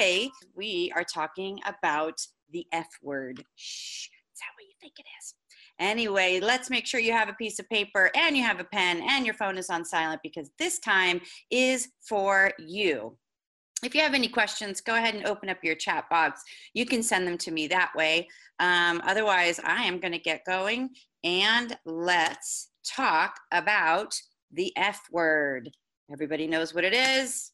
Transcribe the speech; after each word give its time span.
today 0.00 0.30
we 0.54 0.90
are 0.96 1.04
talking 1.04 1.60
about 1.66 2.18
the 2.52 2.66
F 2.72 2.86
word. 3.02 3.44
Shh, 3.56 4.06
is 4.06 4.40
that 4.40 4.46
what 4.56 4.64
you 4.66 4.72
think 4.80 4.94
it 4.98 5.04
is? 5.20 5.34
Anyway, 5.78 6.40
let's 6.40 6.70
make 6.70 6.86
sure 6.86 7.00
you 7.00 7.12
have 7.12 7.28
a 7.28 7.34
piece 7.34 7.58
of 7.58 7.68
paper 7.68 8.10
and 8.14 8.34
you 8.34 8.42
have 8.42 8.60
a 8.60 8.64
pen 8.64 9.02
and 9.06 9.26
your 9.26 9.34
phone 9.34 9.58
is 9.58 9.68
on 9.68 9.84
silent 9.84 10.22
because 10.22 10.50
this 10.58 10.78
time 10.78 11.20
is 11.50 11.88
for 12.00 12.50
you. 12.58 13.14
If 13.84 13.94
you 13.94 14.00
have 14.00 14.14
any 14.14 14.28
questions, 14.28 14.80
go 14.80 14.94
ahead 14.94 15.14
and 15.14 15.26
open 15.26 15.50
up 15.50 15.62
your 15.62 15.74
chat 15.74 16.08
box. 16.08 16.42
You 16.72 16.86
can 16.86 17.02
send 17.02 17.26
them 17.26 17.36
to 17.36 17.50
me 17.50 17.66
that 17.66 17.92
way. 17.94 18.26
Um, 18.58 19.02
otherwise, 19.04 19.60
I 19.62 19.82
am 19.82 20.00
going 20.00 20.12
to 20.12 20.18
get 20.18 20.46
going 20.46 20.88
and 21.24 21.76
let's 21.84 22.70
talk 22.86 23.38
about 23.52 24.14
the 24.50 24.72
F 24.78 25.02
word. 25.12 25.70
Everybody 26.10 26.46
knows 26.46 26.72
what 26.74 26.84
it 26.84 26.94
is 26.94 27.52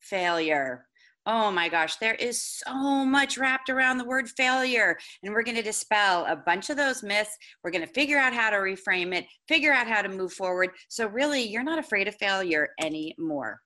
failure. 0.00 0.84
Oh 1.26 1.50
my 1.50 1.70
gosh, 1.70 1.96
there 1.96 2.14
is 2.14 2.42
so 2.42 3.04
much 3.04 3.38
wrapped 3.38 3.70
around 3.70 3.96
the 3.96 4.04
word 4.04 4.28
failure. 4.28 4.98
And 5.22 5.32
we're 5.32 5.42
going 5.42 5.56
to 5.56 5.62
dispel 5.62 6.26
a 6.26 6.36
bunch 6.36 6.68
of 6.68 6.76
those 6.76 7.02
myths. 7.02 7.36
We're 7.62 7.70
going 7.70 7.86
to 7.86 7.92
figure 7.92 8.18
out 8.18 8.34
how 8.34 8.50
to 8.50 8.56
reframe 8.56 9.14
it, 9.14 9.24
figure 9.48 9.72
out 9.72 9.86
how 9.86 10.02
to 10.02 10.08
move 10.08 10.34
forward. 10.34 10.70
So, 10.88 11.06
really, 11.06 11.42
you're 11.42 11.62
not 11.62 11.78
afraid 11.78 12.08
of 12.08 12.14
failure 12.16 12.68
anymore. 12.78 13.60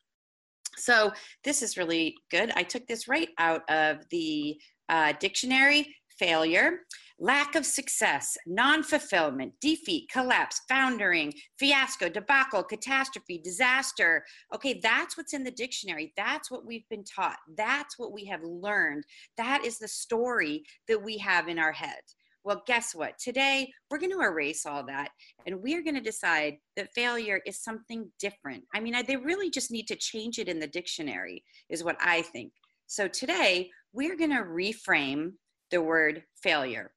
So, 0.77 1.13
this 1.43 1.63
is 1.63 1.77
really 1.77 2.15
good. 2.31 2.53
I 2.55 2.63
took 2.63 2.87
this 2.87 3.09
right 3.09 3.31
out 3.39 3.69
of 3.69 4.05
the 4.11 4.61
uh, 4.89 5.15
dictionary 5.19 5.97
failure 6.19 6.81
lack 7.19 7.55
of 7.55 7.67
success, 7.67 8.37
non 8.47 8.83
fulfillment, 8.83 9.53
defeat, 9.61 10.09
collapse, 10.11 10.61
foundering, 10.69 11.33
fiasco, 11.59 12.09
debacle, 12.09 12.63
catastrophe, 12.63 13.39
disaster. 13.43 14.25
Okay, 14.55 14.81
that's 14.83 15.17
what's 15.17 15.35
in 15.35 15.45
the 15.45 15.51
dictionary. 15.51 16.13
That's 16.17 16.51
what 16.51 16.65
we've 16.65 16.89
been 16.89 17.05
taught. 17.05 17.39
That's 17.57 17.99
what 17.99 18.13
we 18.13 18.25
have 18.27 18.43
learned. 18.43 19.05
That 19.37 19.65
is 19.65 19.79
the 19.79 19.89
story 19.89 20.63
that 20.87 21.03
we 21.03 21.19
have 21.19 21.49
in 21.49 21.59
our 21.59 21.73
head. 21.73 22.01
Well, 22.45 22.63
guess 22.67 22.95
what? 22.95 23.19
Today, 23.19 23.71
we're 23.91 23.99
going 23.99 24.13
to 24.13 24.23
erase 24.23 24.65
all 24.65 24.87
that 24.87 25.11
and 25.45 25.61
we're 25.61 25.83
going 25.83 25.97
to 25.97 26.01
decide 26.01 26.55
that 26.77 26.95
failure 26.95 27.41
is 27.45 27.63
something 27.63 28.11
different. 28.19 28.65
I 28.75 28.81
mean, 28.81 28.95
they 29.07 29.17
really 29.17 29.51
just 29.51 29.71
need 29.71 29.87
to 29.89 29.97
change 29.97 30.39
it 30.39 30.49
in 30.49 30.59
the 30.59 30.67
dictionary, 30.67 31.43
is 31.69 31.85
what 31.85 31.97
I 32.01 32.23
think. 32.23 32.53
So 32.87 33.07
today, 33.07 33.69
we're 33.93 34.17
going 34.17 34.31
to 34.31 34.45
reframe 34.45 35.33
the 35.71 35.83
word 35.83 36.23
failure 36.43 36.93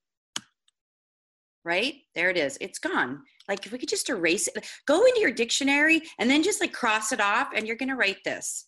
right? 1.64 1.96
There 2.16 2.30
it 2.30 2.38
is. 2.38 2.58
It's 2.62 2.80
gone. 2.80 3.22
Like 3.48 3.66
if 3.66 3.72
we 3.72 3.78
could 3.78 3.90
just 3.90 4.10
erase 4.10 4.48
it, 4.48 4.66
go 4.86 5.06
into 5.06 5.20
your 5.20 5.32
dictionary 5.32 6.02
and 6.20 6.30
then 6.30 6.44
just 6.44 6.62
like 6.62 6.74
cross 6.74 7.12
it 7.12 7.22
off 7.22 7.50
and 7.56 7.68
you're 7.68 7.76
going 7.76 7.90
to 7.90 7.96
write 7.96 8.24
this. 8.24 8.68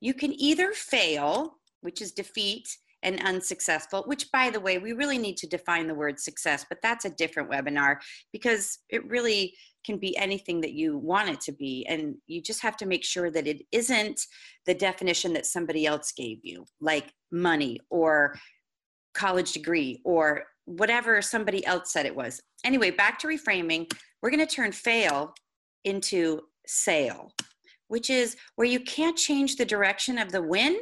You 0.00 0.14
can 0.14 0.32
either 0.40 0.72
fail, 0.72 1.54
which 1.80 2.00
is 2.00 2.12
defeat 2.12 2.68
and 3.02 3.22
unsuccessful, 3.22 4.04
which 4.06 4.30
by 4.30 4.50
the 4.50 4.60
way, 4.60 4.78
we 4.78 4.92
really 4.92 5.18
need 5.18 5.36
to 5.38 5.46
define 5.46 5.86
the 5.86 5.94
word 5.94 6.18
success, 6.20 6.66
but 6.68 6.78
that's 6.82 7.04
a 7.04 7.10
different 7.10 7.50
webinar 7.50 7.96
because 8.32 8.78
it 8.90 9.06
really 9.08 9.54
can 9.84 9.96
be 9.96 10.16
anything 10.18 10.60
that 10.60 10.74
you 10.74 10.98
want 10.98 11.30
it 11.30 11.40
to 11.40 11.52
be. 11.52 11.86
And 11.88 12.16
you 12.26 12.42
just 12.42 12.60
have 12.60 12.76
to 12.78 12.86
make 12.86 13.04
sure 13.04 13.30
that 13.30 13.46
it 13.46 13.62
isn't 13.72 14.20
the 14.66 14.74
definition 14.74 15.32
that 15.32 15.46
somebody 15.46 15.86
else 15.86 16.12
gave 16.12 16.40
you, 16.42 16.66
like 16.80 17.12
money 17.32 17.80
or 17.88 18.38
college 19.14 19.52
degree 19.52 20.00
or 20.04 20.44
whatever 20.76 21.20
somebody 21.20 21.64
else 21.66 21.92
said 21.92 22.06
it 22.06 22.14
was. 22.14 22.40
Anyway, 22.64 22.90
back 22.90 23.18
to 23.18 23.26
reframing, 23.26 23.90
we're 24.22 24.30
going 24.30 24.46
to 24.46 24.54
turn 24.54 24.72
fail 24.72 25.34
into 25.84 26.40
sail, 26.66 27.32
which 27.88 28.10
is 28.10 28.36
where 28.56 28.68
you 28.68 28.80
can't 28.80 29.16
change 29.16 29.56
the 29.56 29.64
direction 29.64 30.18
of 30.18 30.30
the 30.30 30.42
wind, 30.42 30.76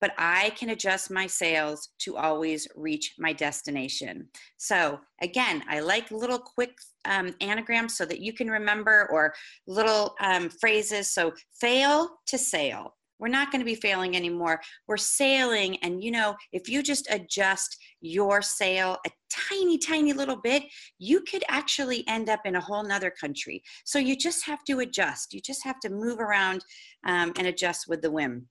but 0.00 0.12
I 0.16 0.50
can 0.50 0.70
adjust 0.70 1.10
my 1.10 1.26
sails 1.26 1.90
to 2.00 2.16
always 2.16 2.66
reach 2.74 3.14
my 3.18 3.32
destination. 3.32 4.28
So, 4.56 5.00
again, 5.20 5.62
I 5.68 5.80
like 5.80 6.10
little 6.10 6.38
quick 6.38 6.72
um, 7.04 7.34
anagrams 7.40 7.96
so 7.96 8.04
that 8.06 8.20
you 8.20 8.32
can 8.32 8.50
remember 8.50 9.08
or 9.12 9.34
little 9.66 10.14
um, 10.20 10.48
phrases. 10.48 11.10
So, 11.10 11.32
fail 11.60 12.08
to 12.26 12.38
sail 12.38 12.94
we're 13.24 13.28
not 13.30 13.50
going 13.50 13.62
to 13.62 13.64
be 13.64 13.74
failing 13.74 14.14
anymore. 14.14 14.60
We're 14.86 14.98
sailing. 14.98 15.78
And, 15.78 16.04
you 16.04 16.10
know, 16.10 16.34
if 16.52 16.68
you 16.68 16.82
just 16.82 17.08
adjust 17.10 17.74
your 18.02 18.42
sail 18.42 18.98
a 19.06 19.10
tiny, 19.48 19.78
tiny 19.78 20.12
little 20.12 20.36
bit, 20.36 20.64
you 20.98 21.22
could 21.22 21.42
actually 21.48 22.06
end 22.06 22.28
up 22.28 22.40
in 22.44 22.56
a 22.56 22.60
whole 22.60 22.84
nother 22.84 23.10
country. 23.10 23.62
So 23.86 23.98
you 23.98 24.14
just 24.14 24.44
have 24.44 24.62
to 24.64 24.80
adjust. 24.80 25.32
You 25.32 25.40
just 25.40 25.64
have 25.64 25.80
to 25.80 25.88
move 25.88 26.20
around 26.20 26.66
um, 27.06 27.32
and 27.38 27.46
adjust 27.46 27.88
with 27.88 28.02
the 28.02 28.10
whim. 28.10 28.46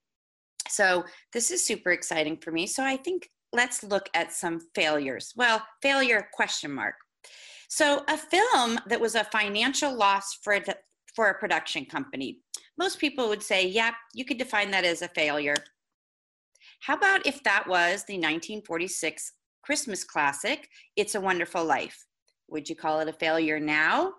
So 0.68 1.04
this 1.34 1.52
is 1.52 1.64
super 1.64 1.92
exciting 1.92 2.38
for 2.38 2.52
me. 2.52 2.66
So 2.66 2.84
I 2.84 2.98
think 2.98 3.30
let's 3.52 3.84
look 3.84 4.10
at 4.16 4.34
some 4.34 4.60
failures. 4.74 5.34
Well, 5.36 5.62
failure 5.84 6.28
question 6.34 6.74
mark. 6.74 6.96
So 7.70 8.04
a 8.08 8.18
film 8.18 8.80
that 8.88 9.00
was 9.00 9.14
a 9.14 9.24
financial 9.26 9.96
loss 9.96 10.34
for, 10.42 10.60
for 11.16 11.30
a 11.30 11.40
production 11.40 11.86
company 11.86 12.40
most 12.78 13.00
people 13.00 13.30
would 13.30 13.44
say, 13.44 13.68
yeah, 13.68 13.92
you 14.14 14.26
could 14.26 14.38
define 14.38 14.72
that 14.72 14.86
as 14.86 15.02
a 15.02 15.08
failure. 15.08 15.56
How 16.82 16.96
about 16.96 17.26
if 17.26 17.44
that 17.44 17.68
was 17.68 18.04
the 18.06 18.16
1946 18.16 19.34
Christmas 19.62 20.04
classic, 20.04 20.70
It's 20.96 21.16
a 21.16 21.22
Wonderful 21.22 21.64
Life? 21.64 22.06
Would 22.50 22.70
you 22.70 22.76
call 22.76 23.00
it 23.00 23.08
a 23.08 23.14
failure 23.14 23.60
now? 23.60 24.14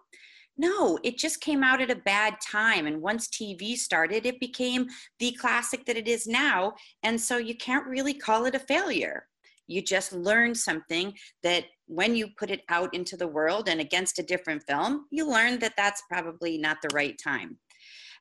No, 0.57 0.99
it 1.03 1.19
just 1.19 1.41
came 1.41 1.65
out 1.65 1.81
at 1.81 1.91
a 1.91 1.97
bad 1.97 2.37
time. 2.41 2.87
And 2.87 3.03
once 3.03 3.29
TV 3.29 3.77
started, 3.77 4.25
it 4.25 4.39
became 4.39 4.87
the 5.19 5.33
classic 5.33 5.85
that 5.87 5.97
it 5.97 6.07
is 6.07 6.27
now. 6.27 6.75
And 7.03 7.21
so 7.21 7.39
you 7.39 7.57
can't 7.57 7.87
really 7.87 8.15
call 8.15 8.47
it 8.47 8.55
a 8.55 8.61
failure. 8.61 9.27
You 9.67 9.83
just 9.83 10.13
learned 10.13 10.57
something 10.57 11.15
that 11.43 11.65
when 11.87 12.15
you 12.15 12.29
put 12.39 12.51
it 12.51 12.63
out 12.69 12.95
into 12.95 13.17
the 13.17 13.29
world 13.29 13.69
and 13.69 13.81
against 13.81 14.19
a 14.19 14.23
different 14.23 14.63
film, 14.69 15.07
you 15.11 15.29
learned 15.29 15.61
that 15.61 15.75
that's 15.77 16.03
probably 16.09 16.59
not 16.59 16.79
the 16.83 16.95
right 16.95 17.19
time. 17.23 17.59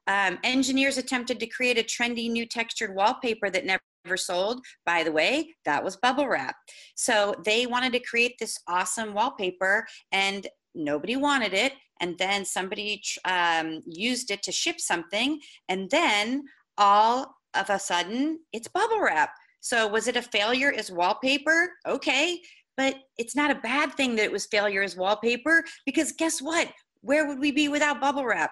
Um, 0.08 0.38
engineers 0.44 0.98
attempted 0.98 1.40
to 1.40 1.48
create 1.48 1.78
a 1.78 1.84
trendy 1.84 2.30
new 2.30 2.46
textured 2.46 2.96
wallpaper 2.96 3.50
that 3.50 3.66
never 3.66 4.18
sold. 4.18 4.64
By 4.86 5.04
the 5.04 5.12
way, 5.12 5.56
that 5.66 5.84
was 5.84 5.96
bubble 5.98 6.28
wrap. 6.28 6.56
So 6.96 7.36
they 7.46 7.66
wanted 7.66 7.94
to 7.94 8.00
create 8.00 8.36
this 8.40 8.58
awesome 8.68 9.14
wallpaper 9.14 9.86
and 10.12 10.46
nobody 10.76 11.16
wanted 11.16 11.54
it. 11.54 11.74
And 12.02 12.18
then 12.18 12.44
somebody 12.44 13.02
um, 13.24 13.82
used 13.86 14.30
it 14.30 14.44
to 14.44 14.52
ship 14.52 14.80
something. 14.80 15.40
And 15.70 15.90
then 15.90 16.44
all 16.78 17.38
of 17.54 17.70
a 17.70 17.80
sudden, 17.80 18.40
it's 18.52 18.68
bubble 18.68 19.00
wrap. 19.00 19.32
So 19.64 19.88
was 19.88 20.10
it 20.10 20.18
a 20.18 20.22
failure 20.22 20.74
as 20.78 20.92
wallpaper? 20.92 21.72
Okay. 21.88 22.42
But 22.76 22.98
it's 23.18 23.36
not 23.36 23.50
a 23.50 23.56
bad 23.56 23.94
thing 23.94 24.16
that 24.18 24.26
it 24.26 24.32
was 24.32 24.46
failure 24.46 24.84
as 24.84 24.98
wallpaper 24.98 25.64
because 25.86 26.12
guess 26.12 26.42
what? 26.42 26.68
Where 27.00 27.28
would 27.28 27.40
we 27.40 27.52
be 27.52 27.70
without 27.70 28.02
bubble 28.02 28.26
wrap? 28.26 28.52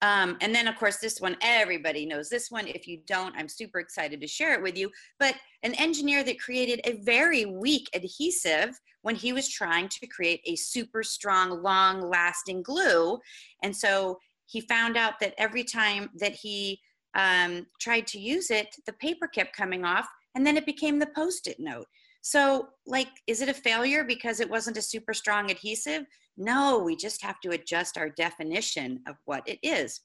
Um, 0.00 0.36
and 0.40 0.54
then, 0.54 0.68
of 0.68 0.76
course, 0.76 0.98
this 0.98 1.20
one, 1.20 1.36
everybody 1.42 2.06
knows 2.06 2.28
this 2.28 2.50
one. 2.50 2.68
If 2.68 2.86
you 2.86 3.00
don't, 3.06 3.36
I'm 3.36 3.48
super 3.48 3.80
excited 3.80 4.20
to 4.20 4.26
share 4.28 4.54
it 4.54 4.62
with 4.62 4.78
you. 4.78 4.90
But 5.18 5.34
an 5.64 5.74
engineer 5.74 6.22
that 6.22 6.40
created 6.40 6.80
a 6.84 7.02
very 7.02 7.44
weak 7.44 7.88
adhesive 7.92 8.78
when 9.02 9.16
he 9.16 9.32
was 9.32 9.48
trying 9.48 9.88
to 9.88 10.06
create 10.06 10.40
a 10.46 10.54
super 10.54 11.02
strong, 11.02 11.62
long 11.62 12.08
lasting 12.08 12.62
glue. 12.62 13.18
And 13.62 13.76
so 13.76 14.18
he 14.46 14.60
found 14.60 14.96
out 14.96 15.14
that 15.20 15.34
every 15.36 15.64
time 15.64 16.10
that 16.20 16.32
he 16.32 16.80
um, 17.14 17.66
tried 17.80 18.06
to 18.08 18.18
use 18.18 18.50
it, 18.50 18.74
the 18.86 18.92
paper 18.94 19.26
kept 19.26 19.56
coming 19.56 19.84
off, 19.84 20.06
and 20.34 20.46
then 20.46 20.56
it 20.56 20.66
became 20.66 20.98
the 20.98 21.10
post 21.14 21.46
it 21.46 21.58
note. 21.58 21.86
So, 22.22 22.68
like, 22.86 23.08
is 23.26 23.40
it 23.40 23.48
a 23.48 23.54
failure 23.54 24.04
because 24.04 24.40
it 24.40 24.50
wasn't 24.50 24.76
a 24.76 24.82
super 24.82 25.14
strong 25.14 25.50
adhesive? 25.50 26.04
No, 26.36 26.78
we 26.78 26.96
just 26.96 27.22
have 27.22 27.40
to 27.40 27.50
adjust 27.50 27.96
our 27.98 28.10
definition 28.10 29.00
of 29.08 29.16
what 29.24 29.42
it 29.46 29.58
is. 29.62 30.00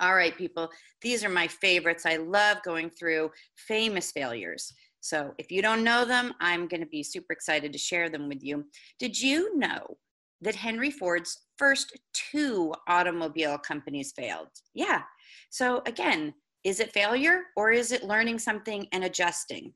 All 0.00 0.14
right, 0.14 0.36
people, 0.36 0.70
these 1.00 1.24
are 1.24 1.30
my 1.30 1.46
favorites. 1.46 2.04
I 2.04 2.16
love 2.16 2.58
going 2.64 2.90
through 2.90 3.30
famous 3.56 4.10
failures. 4.10 4.72
So 5.00 5.32
if 5.38 5.50
you 5.50 5.62
don't 5.62 5.84
know 5.84 6.04
them, 6.04 6.34
I'm 6.40 6.68
going 6.68 6.80
to 6.80 6.86
be 6.86 7.02
super 7.02 7.32
excited 7.32 7.72
to 7.72 7.78
share 7.78 8.10
them 8.10 8.28
with 8.28 8.42
you. 8.42 8.64
Did 8.98 9.18
you 9.20 9.56
know 9.56 9.96
that 10.42 10.54
Henry 10.54 10.90
Ford's 10.90 11.46
first 11.56 11.98
two 12.12 12.74
automobile 12.88 13.58
companies 13.58 14.12
failed? 14.12 14.48
Yeah. 14.74 15.02
So 15.50 15.82
again, 15.86 16.34
is 16.64 16.80
it 16.80 16.92
failure 16.92 17.42
or 17.56 17.70
is 17.70 17.92
it 17.92 18.04
learning 18.04 18.38
something 18.38 18.86
and 18.92 19.04
adjusting? 19.04 19.72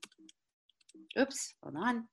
Oops, 1.17 1.53
hold 1.63 1.75
on. 1.77 2.05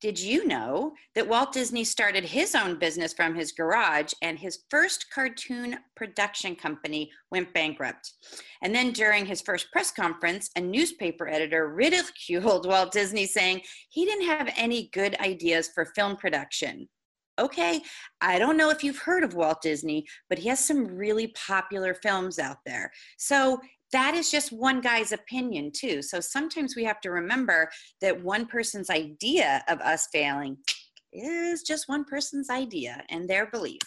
Did 0.00 0.20
you 0.20 0.46
know 0.46 0.92
that 1.16 1.26
Walt 1.26 1.52
Disney 1.52 1.82
started 1.82 2.24
his 2.24 2.54
own 2.54 2.78
business 2.78 3.12
from 3.12 3.34
his 3.34 3.50
garage 3.50 4.12
and 4.22 4.38
his 4.38 4.60
first 4.70 5.06
cartoon 5.12 5.76
production 5.96 6.54
company 6.54 7.10
went 7.32 7.52
bankrupt? 7.52 8.12
And 8.62 8.72
then 8.72 8.92
during 8.92 9.26
his 9.26 9.40
first 9.40 9.72
press 9.72 9.90
conference, 9.90 10.50
a 10.54 10.60
newspaper 10.60 11.26
editor 11.26 11.68
ridiculed 11.68 12.66
Walt 12.68 12.92
Disney, 12.92 13.26
saying 13.26 13.62
he 13.88 14.04
didn't 14.04 14.26
have 14.26 14.52
any 14.56 14.88
good 14.92 15.16
ideas 15.18 15.68
for 15.74 15.84
film 15.84 16.16
production. 16.16 16.88
Okay, 17.40 17.80
I 18.20 18.38
don't 18.38 18.56
know 18.56 18.70
if 18.70 18.82
you've 18.82 18.98
heard 18.98 19.22
of 19.22 19.34
Walt 19.34 19.62
Disney, 19.62 20.06
but 20.28 20.38
he 20.38 20.48
has 20.48 20.64
some 20.64 20.86
really 20.86 21.28
popular 21.28 21.94
films 21.94 22.38
out 22.38 22.58
there. 22.66 22.90
So 23.16 23.60
that 23.92 24.14
is 24.14 24.30
just 24.30 24.52
one 24.52 24.80
guy's 24.80 25.12
opinion 25.12 25.72
too. 25.74 26.02
So 26.02 26.20
sometimes 26.20 26.76
we 26.76 26.84
have 26.84 27.00
to 27.00 27.10
remember 27.10 27.70
that 28.00 28.22
one 28.22 28.46
person's 28.46 28.90
idea 28.90 29.62
of 29.68 29.80
us 29.80 30.08
failing 30.12 30.58
is 31.12 31.62
just 31.62 31.88
one 31.88 32.04
person's 32.04 32.50
idea 32.50 33.02
and 33.08 33.28
their 33.28 33.50
belief. 33.50 33.80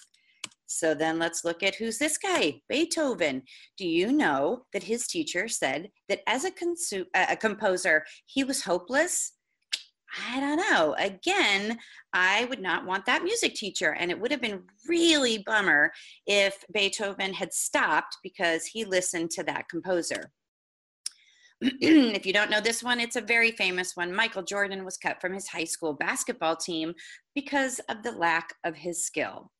So 0.65 0.93
then 0.93 1.19
let's 1.19 1.43
look 1.43 1.63
at 1.63 1.75
who's 1.75 1.97
this 1.97 2.17
guy, 2.17 2.61
Beethoven. 2.69 3.43
Do 3.77 3.85
you 3.85 4.11
know 4.13 4.63
that 4.71 4.83
his 4.83 5.05
teacher 5.05 5.49
said 5.49 5.89
that 6.07 6.21
as 6.27 6.45
a, 6.45 6.51
consu- 6.51 7.05
a 7.13 7.35
composer, 7.35 8.05
he 8.25 8.45
was 8.45 8.63
hopeless? 8.63 9.33
I 10.29 10.39
don't 10.39 10.57
know. 10.57 10.95
Again, 10.97 11.77
I 12.13 12.45
would 12.45 12.61
not 12.61 12.85
want 12.85 13.05
that 13.05 13.23
music 13.23 13.55
teacher. 13.55 13.93
And 13.93 14.11
it 14.11 14.19
would 14.19 14.31
have 14.31 14.41
been 14.41 14.63
really 14.87 15.43
bummer 15.45 15.91
if 16.27 16.63
Beethoven 16.73 17.33
had 17.33 17.53
stopped 17.53 18.17
because 18.21 18.65
he 18.65 18.83
listened 18.83 19.31
to 19.31 19.43
that 19.43 19.69
composer. 19.69 20.31
if 21.61 22.25
you 22.25 22.33
don't 22.33 22.49
know 22.49 22.59
this 22.59 22.83
one, 22.83 22.99
it's 22.99 23.15
a 23.15 23.21
very 23.21 23.51
famous 23.51 23.95
one. 23.95 24.13
Michael 24.13 24.43
Jordan 24.43 24.83
was 24.83 24.97
cut 24.97 25.21
from 25.21 25.33
his 25.33 25.47
high 25.47 25.63
school 25.63 25.93
basketball 25.93 26.55
team 26.55 26.93
because 27.35 27.79
of 27.87 28.03
the 28.03 28.11
lack 28.11 28.53
of 28.63 28.75
his 28.75 29.05
skill. 29.05 29.51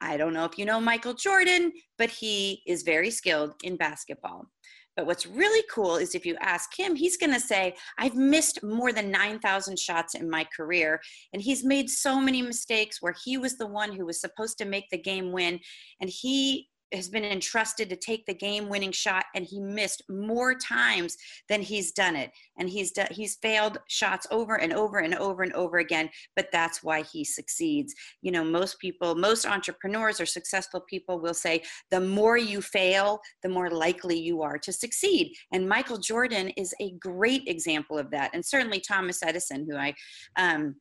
I 0.00 0.16
don't 0.16 0.32
know 0.32 0.44
if 0.44 0.58
you 0.58 0.64
know 0.64 0.80
Michael 0.80 1.14
Jordan, 1.14 1.72
but 1.96 2.10
he 2.10 2.62
is 2.66 2.82
very 2.82 3.10
skilled 3.10 3.54
in 3.62 3.76
basketball. 3.76 4.48
But 4.96 5.06
what's 5.06 5.26
really 5.26 5.64
cool 5.72 5.96
is 5.96 6.14
if 6.14 6.26
you 6.26 6.36
ask 6.40 6.78
him, 6.78 6.94
he's 6.94 7.16
going 7.16 7.32
to 7.32 7.40
say, 7.40 7.74
I've 7.98 8.14
missed 8.14 8.62
more 8.62 8.92
than 8.92 9.10
9,000 9.10 9.78
shots 9.78 10.14
in 10.14 10.28
my 10.28 10.46
career. 10.54 11.00
And 11.32 11.40
he's 11.40 11.64
made 11.64 11.88
so 11.88 12.20
many 12.20 12.42
mistakes 12.42 13.00
where 13.00 13.14
he 13.24 13.38
was 13.38 13.56
the 13.56 13.66
one 13.66 13.92
who 13.92 14.04
was 14.04 14.20
supposed 14.20 14.58
to 14.58 14.64
make 14.64 14.90
the 14.90 14.98
game 14.98 15.32
win. 15.32 15.60
And 16.00 16.10
he 16.10 16.68
has 16.92 17.08
been 17.08 17.24
entrusted 17.24 17.88
to 17.90 17.96
take 17.96 18.26
the 18.26 18.34
game 18.34 18.68
winning 18.68 18.92
shot 18.92 19.24
and 19.34 19.44
he 19.44 19.60
missed 19.60 20.02
more 20.08 20.54
times 20.54 21.16
than 21.48 21.62
he's 21.62 21.92
done 21.92 22.16
it. 22.16 22.30
And 22.58 22.68
he's 22.68 22.92
done 22.92 23.08
he's 23.10 23.36
failed 23.36 23.78
shots 23.88 24.26
over 24.30 24.56
and 24.56 24.72
over 24.72 24.98
and 24.98 25.14
over 25.14 25.42
and 25.42 25.52
over 25.54 25.78
again 25.78 26.10
but 26.36 26.48
that's 26.52 26.82
why 26.82 27.02
he 27.02 27.24
succeeds. 27.24 27.94
You 28.20 28.32
know 28.32 28.44
most 28.44 28.78
people 28.78 29.14
most 29.14 29.46
entrepreneurs 29.46 30.20
or 30.20 30.26
successful 30.26 30.80
people 30.80 31.20
will 31.20 31.34
say 31.34 31.62
the 31.90 32.00
more 32.00 32.36
you 32.36 32.60
fail 32.60 33.20
the 33.42 33.48
more 33.48 33.70
likely 33.70 34.18
you 34.18 34.42
are 34.42 34.58
to 34.58 34.72
succeed. 34.72 35.34
And 35.52 35.68
michael 35.68 35.98
jordan 35.98 36.50
is 36.50 36.74
a 36.80 36.92
great 37.00 37.42
example 37.46 37.98
of 37.98 38.10
that. 38.10 38.30
And 38.34 38.44
certainly 38.44 38.80
thomas 38.80 39.22
edison 39.22 39.66
who 39.68 39.76
i 39.76 39.94
um, 40.36 40.76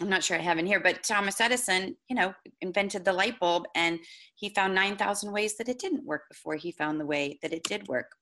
I'm 0.00 0.08
not 0.08 0.22
sure 0.22 0.36
I 0.36 0.42
have 0.42 0.58
in 0.58 0.66
here, 0.66 0.80
but 0.80 1.02
Thomas 1.02 1.40
Edison, 1.40 1.96
you 2.08 2.14
know, 2.14 2.32
invented 2.60 3.04
the 3.04 3.12
light 3.12 3.40
bulb 3.40 3.64
and 3.74 3.98
he 4.36 4.50
found 4.50 4.74
9,000 4.74 5.32
ways 5.32 5.56
that 5.56 5.68
it 5.68 5.80
didn't 5.80 6.04
work 6.04 6.28
before 6.30 6.54
he 6.54 6.70
found 6.70 7.00
the 7.00 7.06
way 7.06 7.38
that 7.42 7.52
it 7.52 7.64
did 7.64 7.88
work. 7.88 8.12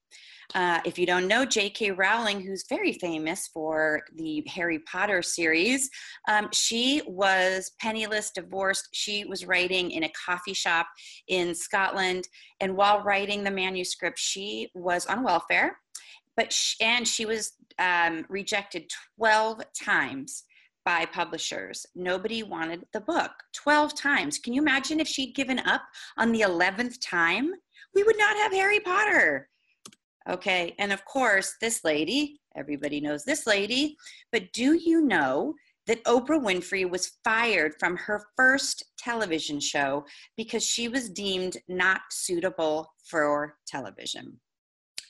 Uh, 0.54 0.80
if 0.86 0.98
you 0.98 1.04
don't 1.04 1.26
know, 1.26 1.44
J.K. 1.44 1.90
Rowling, 1.90 2.40
who's 2.40 2.64
very 2.68 2.92
famous 2.92 3.48
for 3.48 4.00
the 4.14 4.42
Harry 4.46 4.78
Potter 4.90 5.20
series, 5.20 5.90
um, 6.28 6.48
she 6.52 7.02
was 7.06 7.72
penniless, 7.80 8.30
divorced. 8.30 8.88
She 8.92 9.24
was 9.24 9.44
writing 9.44 9.90
in 9.90 10.04
a 10.04 10.12
coffee 10.26 10.54
shop 10.54 10.86
in 11.28 11.54
Scotland. 11.54 12.28
And 12.60 12.76
while 12.76 13.02
writing 13.02 13.44
the 13.44 13.50
manuscript, 13.50 14.18
she 14.18 14.70
was 14.74 15.04
on 15.06 15.24
welfare, 15.24 15.78
but 16.36 16.52
she, 16.52 16.82
and 16.82 17.06
she 17.06 17.26
was 17.26 17.52
um, 17.78 18.24
rejected 18.30 18.90
12 19.18 19.62
times 19.74 20.44
by 20.86 21.04
publishers. 21.04 21.84
Nobody 21.96 22.44
wanted 22.44 22.86
the 22.92 23.00
book 23.00 23.32
12 23.54 23.94
times. 23.94 24.38
Can 24.38 24.52
you 24.52 24.62
imagine 24.62 25.00
if 25.00 25.08
she'd 25.08 25.34
given 25.34 25.58
up 25.58 25.82
on 26.16 26.30
the 26.30 26.42
11th 26.42 26.98
time? 27.02 27.50
We 27.92 28.04
would 28.04 28.16
not 28.16 28.36
have 28.36 28.52
Harry 28.52 28.78
Potter. 28.80 29.48
Okay, 30.30 30.74
and 30.78 30.92
of 30.92 31.04
course, 31.04 31.56
this 31.60 31.84
lady, 31.84 32.40
everybody 32.56 33.00
knows 33.00 33.24
this 33.24 33.46
lady, 33.46 33.96
but 34.30 34.52
do 34.52 34.74
you 34.74 35.02
know 35.02 35.54
that 35.88 36.02
Oprah 36.04 36.42
Winfrey 36.42 36.88
was 36.88 37.12
fired 37.24 37.74
from 37.78 37.96
her 37.96 38.24
first 38.36 38.84
television 38.96 39.60
show 39.60 40.04
because 40.36 40.64
she 40.64 40.88
was 40.88 41.10
deemed 41.10 41.56
not 41.68 42.00
suitable 42.10 42.92
for 43.04 43.56
television? 43.66 44.40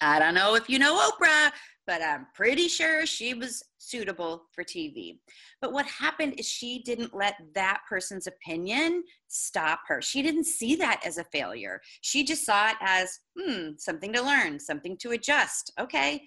I 0.00 0.18
don't 0.18 0.34
know 0.34 0.54
if 0.54 0.68
you 0.68 0.78
know 0.78 1.08
Oprah, 1.10 1.50
but 1.86 2.02
I'm 2.02 2.26
pretty 2.34 2.68
sure 2.68 3.06
she 3.06 3.34
was 3.34 3.62
suitable 3.78 4.46
for 4.52 4.64
TV. 4.64 5.18
But 5.60 5.72
what 5.72 5.86
happened 5.86 6.34
is 6.38 6.46
she 6.46 6.82
didn't 6.82 7.14
let 7.14 7.36
that 7.54 7.80
person's 7.88 8.26
opinion 8.26 9.04
stop 9.28 9.80
her. 9.86 10.02
She 10.02 10.22
didn't 10.22 10.46
see 10.46 10.74
that 10.76 11.00
as 11.04 11.18
a 11.18 11.24
failure. 11.24 11.80
She 12.00 12.24
just 12.24 12.44
saw 12.44 12.70
it 12.70 12.76
as, 12.80 13.20
hmm, 13.38 13.70
something 13.78 14.12
to 14.12 14.22
learn, 14.22 14.58
something 14.58 14.96
to 14.98 15.12
adjust. 15.12 15.72
Okay. 15.78 16.24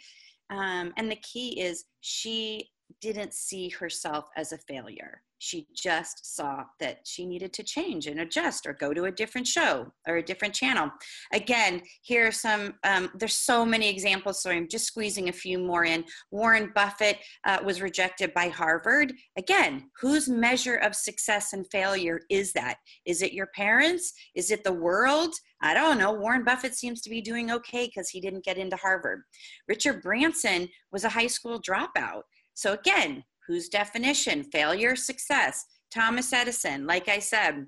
Um, 0.49 0.93
and 0.97 1.11
the 1.11 1.17
key 1.17 1.59
is 1.59 1.85
she 2.01 2.69
didn't 3.01 3.33
see 3.33 3.69
herself 3.69 4.29
as 4.35 4.51
a 4.51 4.57
failure. 4.57 5.21
She 5.41 5.67
just 5.73 6.35
saw 6.35 6.65
that 6.81 6.99
she 7.05 7.25
needed 7.25 7.53
to 7.53 7.63
change 7.63 8.07
and 8.07 8.19
adjust 8.19 8.67
or 8.67 8.73
go 8.73 8.93
to 8.93 9.05
a 9.05 9.11
different 9.11 9.47
show 9.47 9.87
or 10.05 10.17
a 10.17 10.23
different 10.23 10.53
channel. 10.53 10.91
Again, 11.31 11.81
here 12.01 12.27
are 12.27 12.31
some, 12.31 12.73
um, 12.83 13.09
there's 13.17 13.35
so 13.35 13.65
many 13.65 13.87
examples, 13.87 14.43
so 14.43 14.49
I'm 14.51 14.67
just 14.67 14.85
squeezing 14.85 15.29
a 15.29 15.33
few 15.33 15.57
more 15.57 15.85
in. 15.85 16.03
Warren 16.29 16.71
Buffett 16.75 17.19
uh, 17.45 17.59
was 17.63 17.81
rejected 17.81 18.33
by 18.33 18.49
Harvard. 18.49 19.13
Again, 19.37 19.89
whose 20.01 20.27
measure 20.27 20.75
of 20.75 20.93
success 20.93 21.53
and 21.53 21.65
failure 21.71 22.19
is 22.29 22.51
that? 22.53 22.75
Is 23.05 23.21
it 23.21 23.31
your 23.31 23.47
parents? 23.55 24.13
Is 24.35 24.51
it 24.51 24.65
the 24.65 24.73
world? 24.73 25.33
I 25.61 25.73
don't 25.73 25.97
know. 25.97 26.11
Warren 26.11 26.43
Buffett 26.43 26.75
seems 26.75 27.01
to 27.01 27.09
be 27.09 27.21
doing 27.21 27.51
okay 27.51 27.85
because 27.85 28.09
he 28.09 28.19
didn't 28.19 28.45
get 28.45 28.57
into 28.57 28.75
Harvard. 28.75 29.23
Richard 29.67 30.01
Branson 30.01 30.67
was 30.91 31.05
a 31.05 31.09
high 31.09 31.27
school 31.27 31.61
dropout. 31.61 32.23
So 32.59 32.73
again, 32.73 33.23
whose 33.47 33.69
definition? 33.69 34.43
Failure, 34.43 34.93
success. 34.93 35.65
Thomas 35.93 36.33
Edison, 36.33 36.85
like 36.85 37.07
I 37.07 37.19
said, 37.19 37.65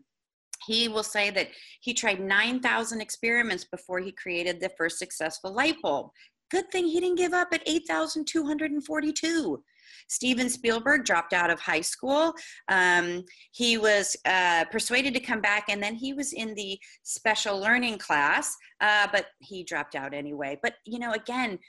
he 0.67 0.89
will 0.89 1.01
say 1.01 1.29
that 1.29 1.47
he 1.79 1.93
tried 1.93 2.19
9,000 2.19 2.99
experiments 2.99 3.63
before 3.63 3.99
he 3.99 4.11
created 4.11 4.59
the 4.59 4.69
first 4.77 4.99
successful 4.99 5.53
light 5.53 5.77
bulb. 5.81 6.09
Good 6.51 6.69
thing 6.73 6.88
he 6.88 6.99
didn't 6.99 7.19
give 7.19 7.31
up 7.33 7.47
at 7.53 7.63
8,242. 7.65 9.63
Steven 10.09 10.49
Spielberg 10.49 11.05
dropped 11.05 11.31
out 11.31 11.49
of 11.49 11.61
high 11.61 11.79
school. 11.79 12.33
Um, 12.67 13.23
he 13.53 13.77
was 13.77 14.17
uh, 14.25 14.65
persuaded 14.71 15.13
to 15.13 15.21
come 15.21 15.39
back, 15.39 15.67
and 15.69 15.81
then 15.81 15.95
he 15.95 16.11
was 16.11 16.33
in 16.33 16.53
the 16.55 16.77
special 17.03 17.57
learning 17.57 17.98
class, 17.98 18.57
uh, 18.81 19.07
but 19.13 19.27
he 19.39 19.63
dropped 19.63 19.95
out 19.95 20.13
anyway. 20.13 20.60
But, 20.62 20.74
you 20.86 21.00
know, 21.00 21.13
again, 21.13 21.60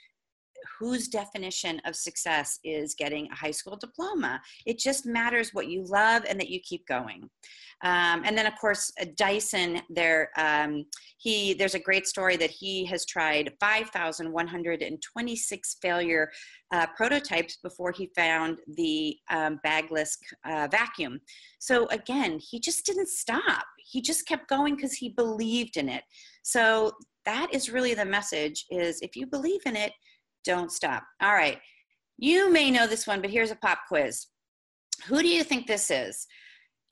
whose 0.78 1.08
definition 1.08 1.80
of 1.84 1.96
success 1.96 2.58
is 2.64 2.94
getting 2.94 3.28
a 3.30 3.34
high 3.34 3.50
school 3.50 3.76
diploma. 3.76 4.40
It 4.66 4.78
just 4.78 5.06
matters 5.06 5.50
what 5.52 5.68
you 5.68 5.84
love 5.84 6.24
and 6.28 6.38
that 6.40 6.50
you 6.50 6.60
keep 6.60 6.86
going. 6.86 7.28
Um, 7.82 8.22
and 8.24 8.38
then, 8.38 8.46
of 8.46 8.54
course, 8.60 8.92
uh, 9.00 9.06
Dyson. 9.16 9.80
There, 9.90 10.30
um, 10.36 10.84
he 11.18 11.54
there's 11.54 11.74
a 11.74 11.80
great 11.80 12.06
story 12.06 12.36
that 12.36 12.50
he 12.50 12.84
has 12.86 13.04
tried 13.04 13.52
5,126 13.58 15.76
failure 15.82 16.30
uh, 16.72 16.86
prototypes 16.96 17.58
before 17.62 17.92
he 17.92 18.08
found 18.14 18.58
the 18.76 19.16
um, 19.30 19.58
bagless 19.64 20.16
uh, 20.44 20.68
vacuum. 20.70 21.18
So 21.58 21.88
again, 21.88 22.38
he 22.38 22.60
just 22.60 22.86
didn't 22.86 23.08
stop. 23.08 23.64
He 23.78 24.00
just 24.00 24.28
kept 24.28 24.48
going 24.48 24.76
because 24.76 24.94
he 24.94 25.08
believed 25.08 25.76
in 25.76 25.88
it. 25.88 26.04
So 26.44 26.92
that 27.26 27.52
is 27.52 27.68
really 27.70 27.94
the 27.94 28.04
message: 28.04 28.64
is 28.70 29.00
if 29.00 29.16
you 29.16 29.26
believe 29.26 29.62
in 29.66 29.74
it, 29.74 29.92
don't 30.44 30.72
stop. 30.72 31.04
All 31.20 31.32
right. 31.32 31.58
You 32.18 32.52
may 32.52 32.70
know 32.70 32.86
this 32.86 33.06
one, 33.06 33.20
but 33.20 33.30
here's 33.30 33.50
a 33.50 33.56
pop 33.56 33.80
quiz. 33.88 34.26
Who 35.06 35.22
do 35.22 35.28
you 35.28 35.42
think 35.44 35.66
this 35.66 35.90
is? 35.90 36.26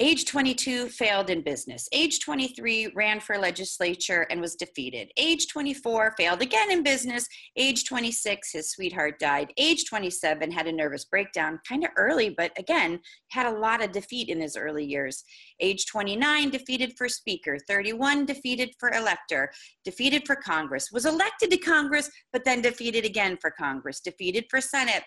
Age 0.03 0.25
22, 0.25 0.89
failed 0.89 1.29
in 1.29 1.43
business. 1.43 1.87
Age 1.93 2.21
23, 2.21 2.91
ran 2.97 3.21
for 3.21 3.37
legislature 3.37 4.27
and 4.31 4.41
was 4.41 4.55
defeated. 4.55 5.13
Age 5.19 5.47
24, 5.49 6.15
failed 6.17 6.41
again 6.41 6.71
in 6.71 6.83
business. 6.83 7.29
Age 7.59 7.85
26, 7.85 8.51
his 8.51 8.71
sweetheart 8.71 9.19
died. 9.19 9.53
Age 9.59 9.85
27, 9.85 10.51
had 10.51 10.67
a 10.67 10.73
nervous 10.73 11.05
breakdown, 11.05 11.61
kind 11.69 11.85
of 11.85 11.91
early, 11.99 12.31
but 12.31 12.51
again, 12.59 12.99
had 13.29 13.45
a 13.45 13.59
lot 13.59 13.85
of 13.85 13.93
defeat 13.93 14.31
in 14.31 14.41
his 14.41 14.57
early 14.57 14.87
years. 14.87 15.23
Age 15.61 15.85
29, 15.85 16.49
defeated 16.49 16.95
for 16.97 17.07
speaker. 17.07 17.59
31, 17.69 18.25
defeated 18.25 18.71
for 18.81 18.93
elector. 18.93 19.53
Defeated 19.85 20.23
for 20.27 20.37
Congress. 20.37 20.89
Was 20.91 21.05
elected 21.05 21.51
to 21.51 21.59
Congress, 21.59 22.09
but 22.33 22.43
then 22.47 22.63
defeated 22.63 23.05
again 23.05 23.37
for 23.39 23.51
Congress. 23.51 24.01
Defeated 24.01 24.47
for 24.49 24.63
Senate. 24.63 25.03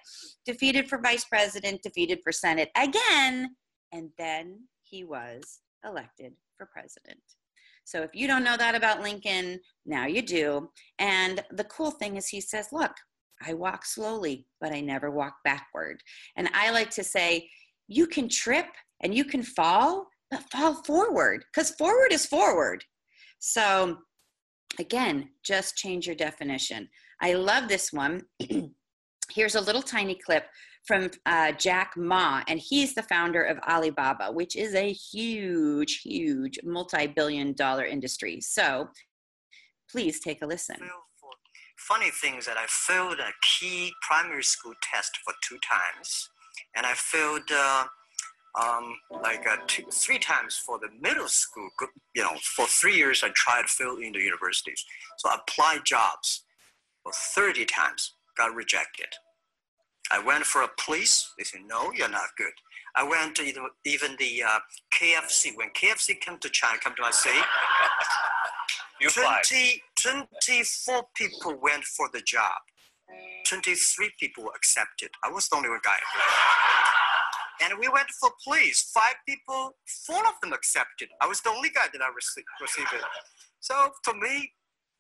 Defeated 0.46 0.88
for 0.88 1.00
vice 1.02 1.26
president. 1.26 1.82
Defeated 1.82 2.20
for 2.24 2.32
Senate 2.32 2.70
again. 2.76 3.56
And 3.92 4.10
then 4.20 4.60
he 4.94 5.04
was 5.04 5.62
elected 5.84 6.34
for 6.56 6.70
president. 6.72 7.20
So 7.84 8.04
if 8.04 8.12
you 8.14 8.28
don't 8.28 8.44
know 8.44 8.56
that 8.56 8.76
about 8.76 9.02
Lincoln, 9.02 9.60
now 9.88 10.06
you 10.06 10.22
do. 10.22 10.70
And 11.00 11.44
the 11.52 11.64
cool 11.64 11.90
thing 11.90 12.16
is, 12.16 12.28
he 12.28 12.40
says, 12.40 12.68
Look, 12.72 12.92
I 13.46 13.56
walk 13.56 13.86
slowly, 13.86 14.46
but 14.62 14.72
I 14.72 14.82
never 14.82 15.10
walk 15.10 15.34
backward. 15.44 16.00
And 16.38 16.48
I 16.54 16.70
like 16.70 16.92
to 16.92 17.04
say, 17.04 17.50
You 17.88 18.06
can 18.06 18.30
trip 18.30 18.68
and 19.02 19.16
you 19.16 19.26
can 19.26 19.42
fall, 19.42 20.08
but 20.30 20.44
fall 20.52 20.76
forward 20.84 21.44
because 21.52 21.72
forward 21.72 22.12
is 22.12 22.28
forward. 22.28 22.84
So 23.40 23.98
again, 24.80 25.30
just 25.44 25.76
change 25.76 26.06
your 26.06 26.16
definition. 26.16 26.88
I 27.20 27.34
love 27.34 27.68
this 27.68 27.92
one. 27.92 28.22
Here's 29.32 29.56
a 29.56 29.62
little 29.62 29.82
tiny 29.82 30.15
clip 30.15 30.46
from 30.86 31.10
uh, 31.25 31.53
Jack 31.53 31.94
Ma, 31.96 32.44
and 32.48 32.60
he's 32.60 32.94
the 32.94 33.03
founder 33.03 33.44
of 33.44 33.58
Alibaba, 33.60 34.32
which 34.32 34.56
is 34.56 34.75
a 34.75 34.92
huge, 34.92 36.01
huge 36.01 36.60
multi 36.63 37.08
billion 37.08 37.53
dollar 37.53 37.86
industry. 37.86 38.42
So 38.42 38.89
please 39.89 40.20
take 40.20 40.42
a 40.42 40.46
listen. 40.46 40.77
Funny 41.77 42.12
thing 42.12 42.36
is 42.36 42.46
that 42.46 42.58
I 42.58 42.65
failed 42.68 43.20
a 43.20 43.32
key 43.42 43.92
primary 44.01 44.44
school 44.44 44.74
test 44.82 45.18
for 45.25 45.34
two 45.42 45.58
times, 45.60 46.30
and 46.75 46.86
I 46.86 46.94
failed 46.94 47.50
uh, 47.51 47.86
um, 48.62 48.96
like 49.22 49.48
uh, 49.48 49.58
two, 49.68 49.84
three 49.92 50.20
times 50.20 50.56
for 50.56 50.80
the 50.80 50.89
middle 51.01 51.27
school. 51.27 51.70
You 52.15 52.24
know, 52.24 52.36
for 52.56 52.68
three 52.68 52.96
years 52.96 53.24
I 53.24 53.30
tried 53.36 53.63
to 53.63 53.68
fill 53.68 53.98
in 53.98 54.13
the 54.13 54.20
universities. 54.20 54.84
So 55.18 55.30
I 55.30 55.38
applied 55.42 55.86
jobs 55.86 56.46
for 57.03 57.12
30 57.12 57.65
times, 57.65 58.13
got 58.38 58.54
rejected. 58.54 59.08
I 60.12 60.20
went 60.20 60.46
for 60.46 60.63
a 60.63 60.70
police. 60.84 61.32
They 61.38 61.44
said, 61.44 61.62
no, 61.68 61.92
you're 61.94 62.10
not 62.10 62.30
good. 62.38 62.54
I 62.96 63.04
went 63.04 63.36
to 63.38 63.44
even, 63.44 63.63
even 63.86 64.16
the 64.20 64.44
uh, 64.44 64.60
KFC. 64.94 65.52
When 65.56 65.70
KFC 65.70 66.20
came 66.20 66.38
to 66.40 66.50
China, 66.50 66.78
come 66.84 66.94
to 66.96 67.02
my 67.02 67.12
city, 67.12 67.40
you 69.02 69.10
20, 69.10 69.82
24 70.00 71.04
people 71.16 71.56
went 71.62 71.84
for 71.84 72.10
the 72.13 72.22
job. 72.22 72.52
23 73.48 74.12
people 74.20 74.52
accepted. 74.56 75.10
I 75.24 75.30
was 75.30 75.48
the 75.50 75.56
only 75.56 75.70
one 75.70 75.80
guy. 75.84 75.98
And 77.63 77.80
we 77.80 77.88
went 77.88 78.10
for 78.20 78.30
police. 78.44 78.92
Five 78.94 79.16
people, 79.28 79.75
four 80.06 80.20
of 80.20 80.34
them 80.42 80.54
accepted. 80.54 81.10
I 81.22 81.28
was 81.28 81.42
the 81.42 81.50
only 81.50 81.70
guy 81.70 81.86
that 81.92 82.02
I 82.02 82.10
received, 82.16 82.48
received 82.62 82.94
it. 82.94 83.02
So 83.60 83.92
for 84.04 84.13
me, 84.13 84.52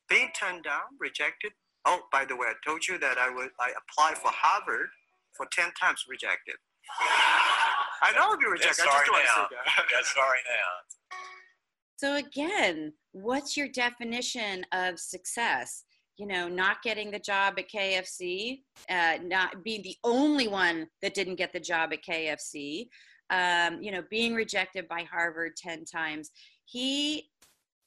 being 0.09 0.29
turned 0.39 0.63
down, 0.63 0.81
rejected. 0.99 1.51
Oh, 1.85 2.01
by 2.11 2.25
the 2.25 2.35
way, 2.35 2.47
I 2.47 2.53
told 2.65 2.87
you 2.87 2.97
that 2.99 3.17
I 3.17 3.29
would 3.29 3.49
I 3.59 3.71
applied 3.77 4.17
for 4.17 4.31
Harvard 4.31 4.89
for 5.35 5.47
10 5.51 5.71
times 5.79 6.05
rejected. 6.07 6.55
I 8.01 8.11
know 8.13 8.31
I'll 8.31 8.37
be 8.37 8.45
rejected. 8.45 8.75
sorry 8.75 8.89
I 8.89 9.23
just 9.23 9.37
now. 9.37 9.47
yeah, 9.51 10.01
sorry 10.03 10.39
now. 10.45 11.17
So 11.97 12.15
again, 12.15 12.93
what's 13.13 13.55
your 13.55 13.67
definition 13.69 14.65
of 14.73 14.99
success? 14.99 15.85
You 16.17 16.27
know, 16.27 16.47
not 16.47 16.83
getting 16.83 17.11
the 17.11 17.19
job 17.19 17.55
at 17.57 17.69
KFC, 17.69 18.61
uh, 18.89 19.17
not 19.23 19.63
being 19.63 19.81
the 19.81 19.95
only 20.03 20.47
one 20.47 20.87
that 21.01 21.13
didn't 21.13 21.35
get 21.35 21.53
the 21.53 21.59
job 21.59 21.91
at 21.93 22.03
KFC, 22.03 22.87
um, 23.29 23.81
you 23.81 23.91
know, 23.91 24.03
being 24.09 24.33
rejected 24.33 24.87
by 24.87 25.03
Harvard 25.11 25.53
10 25.57 25.85
times. 25.85 26.31
He 26.65 27.29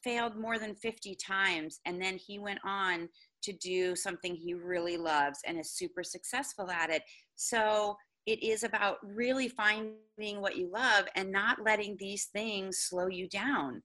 failed 0.03 0.35
more 0.35 0.57
than 0.57 0.75
50 0.75 1.15
times 1.15 1.79
and 1.85 2.01
then 2.01 2.17
he 2.17 2.39
went 2.39 2.59
on 2.65 3.09
to 3.43 3.53
do 3.53 3.95
something 3.95 4.35
he 4.35 4.53
really 4.53 4.97
loves 4.97 5.39
and 5.45 5.59
is 5.59 5.71
super 5.71 6.03
successful 6.03 6.69
at 6.69 6.89
it. 6.89 7.03
So 7.35 7.95
it 8.25 8.43
is 8.43 8.63
about 8.63 8.97
really 9.03 9.47
finding 9.47 10.41
what 10.41 10.57
you 10.57 10.69
love 10.71 11.05
and 11.15 11.31
not 11.31 11.63
letting 11.63 11.95
these 11.97 12.25
things 12.25 12.79
slow 12.79 13.07
you 13.07 13.29
down. 13.29 13.81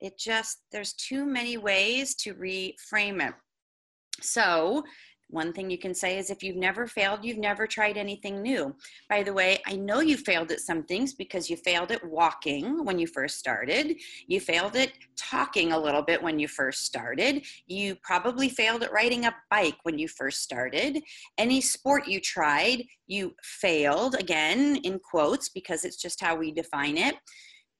It 0.00 0.18
just, 0.18 0.58
there's 0.72 0.92
too 0.94 1.24
many 1.24 1.56
ways 1.56 2.14
to 2.16 2.34
reframe 2.34 3.26
it. 3.26 3.34
So 4.20 4.82
one 5.28 5.52
thing 5.52 5.70
you 5.70 5.78
can 5.78 5.94
say 5.94 6.18
is 6.18 6.30
if 6.30 6.42
you've 6.42 6.56
never 6.56 6.86
failed, 6.86 7.24
you've 7.24 7.38
never 7.38 7.66
tried 7.66 7.96
anything 7.96 8.42
new. 8.42 8.74
By 9.08 9.22
the 9.22 9.32
way, 9.32 9.60
I 9.66 9.76
know 9.76 10.00
you 10.00 10.16
failed 10.16 10.52
at 10.52 10.60
some 10.60 10.84
things 10.84 11.14
because 11.14 11.50
you 11.50 11.56
failed 11.56 11.90
at 11.90 12.04
walking 12.04 12.84
when 12.84 12.98
you 12.98 13.06
first 13.06 13.38
started. 13.38 13.96
You 14.28 14.40
failed 14.40 14.76
at 14.76 14.92
talking 15.16 15.72
a 15.72 15.78
little 15.78 16.02
bit 16.02 16.22
when 16.22 16.38
you 16.38 16.46
first 16.46 16.84
started. 16.84 17.44
You 17.66 17.96
probably 18.02 18.48
failed 18.48 18.82
at 18.84 18.92
riding 18.92 19.26
a 19.26 19.34
bike 19.50 19.78
when 19.82 19.98
you 19.98 20.08
first 20.08 20.42
started. 20.42 21.02
Any 21.38 21.60
sport 21.60 22.06
you 22.06 22.20
tried, 22.20 22.84
you 23.06 23.34
failed, 23.42 24.14
again, 24.14 24.76
in 24.76 24.98
quotes, 25.00 25.48
because 25.48 25.84
it's 25.84 25.96
just 25.96 26.20
how 26.20 26.36
we 26.36 26.52
define 26.52 26.96
it 26.96 27.16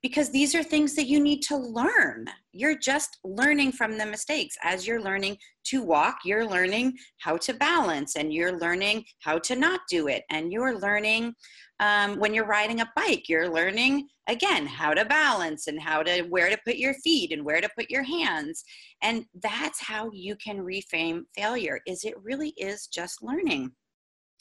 because 0.06 0.30
these 0.30 0.54
are 0.54 0.62
things 0.62 0.94
that 0.94 1.08
you 1.08 1.18
need 1.18 1.42
to 1.42 1.56
learn. 1.56 2.26
You're 2.52 2.78
just 2.78 3.18
learning 3.25 3.72
from 3.72 3.98
the 3.98 4.06
mistakes. 4.06 4.56
As 4.62 4.86
you're 4.86 5.02
learning 5.02 5.36
to 5.64 5.82
walk, 5.82 6.18
you're 6.25 6.46
learning 6.46 6.96
how 7.18 7.36
to 7.38 7.52
balance 7.52 8.14
and 8.14 8.32
you're 8.32 8.56
learning 8.56 9.04
how 9.18 9.38
to 9.38 9.56
not 9.56 9.80
do 9.90 10.06
it. 10.06 10.22
And 10.30 10.52
you're 10.52 10.78
learning 10.78 11.34
um, 11.80 12.20
when 12.20 12.34
you're 12.34 12.46
riding 12.46 12.82
a 12.82 12.92
bike, 12.94 13.28
you're 13.28 13.48
learning 13.48 14.06
again 14.28 14.64
how 14.64 14.94
to 14.94 15.04
balance 15.04 15.66
and 15.66 15.82
how 15.82 16.04
to 16.04 16.22
where 16.22 16.50
to 16.50 16.58
put 16.64 16.76
your 16.76 16.94
feet 16.94 17.32
and 17.32 17.44
where 17.44 17.60
to 17.60 17.68
put 17.76 17.90
your 17.90 18.04
hands. 18.04 18.62
And 19.02 19.25
that's 19.42 19.84
how 19.84 20.12
you 20.12 20.36
can 20.36 20.58
reframe 20.58 21.22
failure 21.36 21.80
is 21.84 22.04
it 22.04 22.14
really 22.22 22.50
is 22.58 22.86
just 22.86 23.25
learning. 23.25 23.72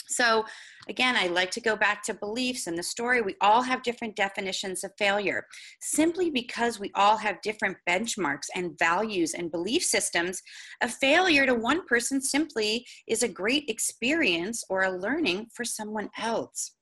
So, 0.07 0.45
again, 0.87 1.15
I 1.15 1.27
like 1.27 1.51
to 1.51 1.61
go 1.61 1.75
back 1.75 2.03
to 2.03 2.13
beliefs 2.13 2.67
and 2.67 2.77
the 2.77 2.83
story. 2.83 3.21
We 3.21 3.35
all 3.41 3.61
have 3.61 3.83
different 3.83 4.15
definitions 4.15 4.83
of 4.83 4.91
failure. 4.97 5.45
Simply 5.81 6.29
because 6.29 6.79
we 6.79 6.91
all 6.95 7.17
have 7.17 7.41
different 7.41 7.77
benchmarks 7.89 8.47
and 8.55 8.77
values 8.77 9.33
and 9.33 9.51
belief 9.51 9.83
systems, 9.83 10.41
a 10.81 10.89
failure 10.89 11.45
to 11.45 11.55
one 11.55 11.85
person 11.85 12.21
simply 12.21 12.85
is 13.07 13.23
a 13.23 13.27
great 13.27 13.65
experience 13.67 14.63
or 14.69 14.83
a 14.83 14.97
learning 14.97 15.47
for 15.53 15.65
someone 15.65 16.09
else. 16.17 16.73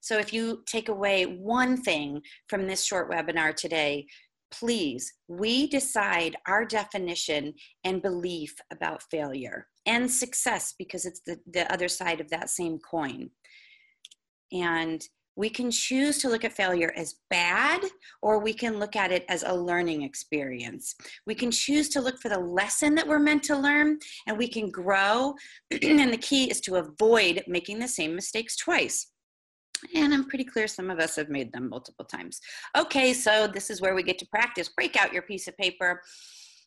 So, 0.00 0.18
if 0.18 0.32
you 0.32 0.62
take 0.66 0.88
away 0.88 1.24
one 1.24 1.78
thing 1.78 2.20
from 2.48 2.66
this 2.66 2.84
short 2.84 3.10
webinar 3.10 3.54
today, 3.56 4.06
please, 4.50 5.12
we 5.28 5.66
decide 5.66 6.36
our 6.46 6.64
definition 6.64 7.54
and 7.84 8.02
belief 8.02 8.54
about 8.72 9.02
failure 9.10 9.66
and 9.86 10.10
success 10.10 10.74
because 10.78 11.04
it's 11.04 11.20
the, 11.26 11.38
the 11.52 11.70
other 11.72 11.88
side 11.88 12.20
of 12.20 12.30
that 12.30 12.50
same 12.50 12.78
coin. 12.78 13.30
And 14.52 15.04
we 15.36 15.50
can 15.50 15.70
choose 15.70 16.18
to 16.18 16.28
look 16.28 16.44
at 16.44 16.52
failure 16.52 16.92
as 16.96 17.16
bad 17.28 17.82
or 18.22 18.38
we 18.38 18.52
can 18.52 18.78
look 18.78 18.94
at 18.94 19.10
it 19.10 19.24
as 19.28 19.42
a 19.42 19.54
learning 19.54 20.02
experience. 20.02 20.94
We 21.26 21.34
can 21.34 21.50
choose 21.50 21.88
to 21.90 22.00
look 22.00 22.20
for 22.20 22.28
the 22.28 22.38
lesson 22.38 22.94
that 22.94 23.06
we're 23.06 23.18
meant 23.18 23.42
to 23.44 23.56
learn 23.56 23.98
and 24.26 24.38
we 24.38 24.48
can 24.48 24.70
grow. 24.70 25.34
and 25.82 26.12
the 26.12 26.18
key 26.18 26.50
is 26.50 26.60
to 26.62 26.76
avoid 26.76 27.42
making 27.48 27.80
the 27.80 27.88
same 27.88 28.14
mistakes 28.14 28.56
twice. 28.56 29.08
And 29.94 30.14
I'm 30.14 30.28
pretty 30.28 30.44
clear 30.44 30.66
some 30.66 30.90
of 30.90 30.98
us 30.98 31.16
have 31.16 31.28
made 31.28 31.52
them 31.52 31.68
multiple 31.68 32.04
times. 32.04 32.40
Okay, 32.76 33.12
so 33.12 33.46
this 33.46 33.70
is 33.70 33.80
where 33.80 33.94
we 33.94 34.02
get 34.02 34.18
to 34.18 34.26
practice. 34.26 34.68
Break 34.68 34.96
out 34.96 35.12
your 35.12 35.22
piece 35.22 35.48
of 35.48 35.56
paper. 35.56 36.00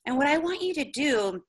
And 0.05 0.17
what 0.17 0.27
I 0.27 0.37
want 0.37 0.61
you 0.61 0.73
to 0.75 0.85
do 0.85 1.43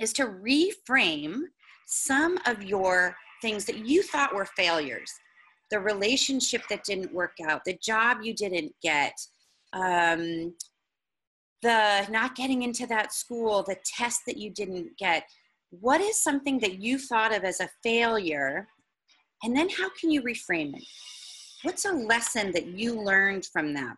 is 0.00 0.12
to 0.14 0.26
reframe 0.26 1.40
some 1.86 2.38
of 2.46 2.62
your 2.62 3.16
things 3.42 3.64
that 3.66 3.86
you 3.86 4.02
thought 4.02 4.34
were 4.34 4.46
failures 4.56 5.12
the 5.70 5.80
relationship 5.80 6.62
that 6.68 6.84
didn't 6.84 7.12
work 7.12 7.36
out, 7.46 7.62
the 7.64 7.78
job 7.82 8.18
you 8.22 8.34
didn't 8.34 8.72
get, 8.82 9.12
um, 9.72 10.54
the 11.62 12.06
not 12.10 12.36
getting 12.36 12.62
into 12.62 12.86
that 12.86 13.12
school, 13.12 13.62
the 13.62 13.76
test 13.84 14.20
that 14.26 14.36
you 14.36 14.50
didn't 14.50 14.96
get. 14.98 15.24
What 15.70 16.00
is 16.00 16.22
something 16.22 16.58
that 16.60 16.80
you 16.80 16.98
thought 16.98 17.34
of 17.34 17.44
as 17.44 17.60
a 17.60 17.68
failure? 17.82 18.68
And 19.42 19.56
then 19.56 19.68
how 19.68 19.90
can 19.98 20.10
you 20.10 20.22
reframe 20.22 20.76
it? 20.76 20.84
What's 21.62 21.84
a 21.84 21.92
lesson 21.92 22.52
that 22.52 22.66
you 22.66 23.00
learned 23.00 23.46
from 23.46 23.74
that? 23.74 23.96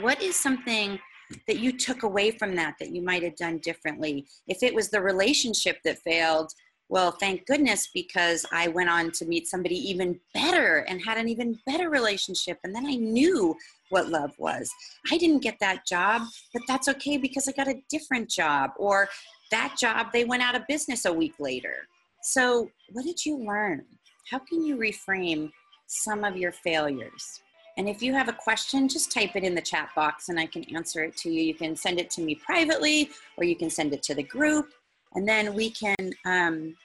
What 0.00 0.22
is 0.22 0.36
something 0.36 0.98
that 1.46 1.58
you 1.58 1.76
took 1.76 2.02
away 2.02 2.30
from 2.30 2.54
that 2.56 2.74
that 2.80 2.94
you 2.94 3.02
might 3.02 3.22
have 3.22 3.36
done 3.36 3.58
differently? 3.58 4.26
If 4.46 4.62
it 4.62 4.74
was 4.74 4.90
the 4.90 5.00
relationship 5.00 5.78
that 5.84 5.98
failed, 5.98 6.52
well, 6.90 7.12
thank 7.12 7.46
goodness 7.46 7.88
because 7.94 8.44
I 8.50 8.66
went 8.66 8.90
on 8.90 9.12
to 9.12 9.24
meet 9.24 9.46
somebody 9.46 9.76
even 9.76 10.18
better 10.34 10.78
and 10.88 11.00
had 11.00 11.18
an 11.18 11.28
even 11.28 11.56
better 11.64 11.88
relationship. 11.88 12.58
And 12.64 12.74
then 12.74 12.84
I 12.84 12.96
knew 12.96 13.56
what 13.90 14.08
love 14.08 14.32
was. 14.38 14.68
I 15.10 15.16
didn't 15.16 15.38
get 15.42 15.58
that 15.60 15.86
job, 15.86 16.22
but 16.52 16.62
that's 16.66 16.88
okay 16.88 17.16
because 17.16 17.46
I 17.46 17.52
got 17.52 17.68
a 17.68 17.80
different 17.88 18.28
job. 18.28 18.72
Or 18.76 19.08
that 19.52 19.76
job, 19.78 20.08
they 20.12 20.24
went 20.24 20.42
out 20.42 20.56
of 20.56 20.66
business 20.66 21.04
a 21.04 21.12
week 21.12 21.34
later. 21.38 21.86
So, 22.22 22.70
what 22.92 23.04
did 23.04 23.24
you 23.24 23.38
learn? 23.38 23.84
How 24.30 24.38
can 24.38 24.64
you 24.64 24.76
reframe 24.76 25.50
some 25.88 26.22
of 26.22 26.36
your 26.36 26.52
failures? 26.52 27.42
And 27.76 27.88
if 27.88 28.00
you 28.00 28.12
have 28.12 28.28
a 28.28 28.32
question, 28.32 28.88
just 28.88 29.10
type 29.10 29.34
it 29.34 29.42
in 29.42 29.56
the 29.56 29.60
chat 29.60 29.88
box 29.96 30.28
and 30.28 30.38
I 30.38 30.46
can 30.46 30.62
answer 30.72 31.02
it 31.02 31.16
to 31.18 31.30
you. 31.30 31.42
You 31.42 31.54
can 31.54 31.74
send 31.74 31.98
it 31.98 32.10
to 32.10 32.20
me 32.20 32.36
privately 32.36 33.10
or 33.36 33.44
you 33.44 33.56
can 33.56 33.70
send 33.70 33.92
it 33.92 34.04
to 34.04 34.14
the 34.14 34.22
group 34.22 34.72
and 35.14 35.28
then 35.28 35.52
we 35.52 35.70
can, 35.70 35.96
um, 36.26 36.76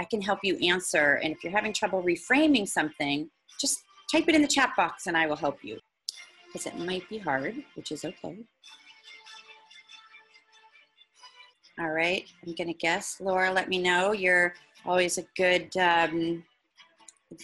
I 0.00 0.04
can 0.04 0.20
help 0.20 0.40
you 0.42 0.56
answer. 0.56 1.20
And 1.22 1.32
if 1.32 1.44
you're 1.44 1.52
having 1.52 1.72
trouble 1.72 2.02
reframing 2.02 2.66
something, 2.66 3.30
just 3.60 3.84
type 4.10 4.24
it 4.26 4.34
in 4.34 4.42
the 4.42 4.48
chat 4.48 4.72
box 4.76 5.06
and 5.06 5.16
I 5.16 5.26
will 5.26 5.36
help 5.36 5.62
you 5.62 5.78
because 6.46 6.66
it 6.66 6.76
might 6.78 7.08
be 7.08 7.18
hard, 7.18 7.54
which 7.74 7.92
is 7.92 8.04
okay. 8.04 8.38
All 11.78 11.90
right, 11.90 12.24
I'm 12.44 12.54
gonna 12.54 12.72
guess. 12.72 13.18
Laura, 13.20 13.52
let 13.52 13.68
me 13.68 13.78
know. 13.78 14.12
You're 14.12 14.54
always 14.84 15.18
a 15.18 15.26
good, 15.36 15.76
um, 15.76 16.42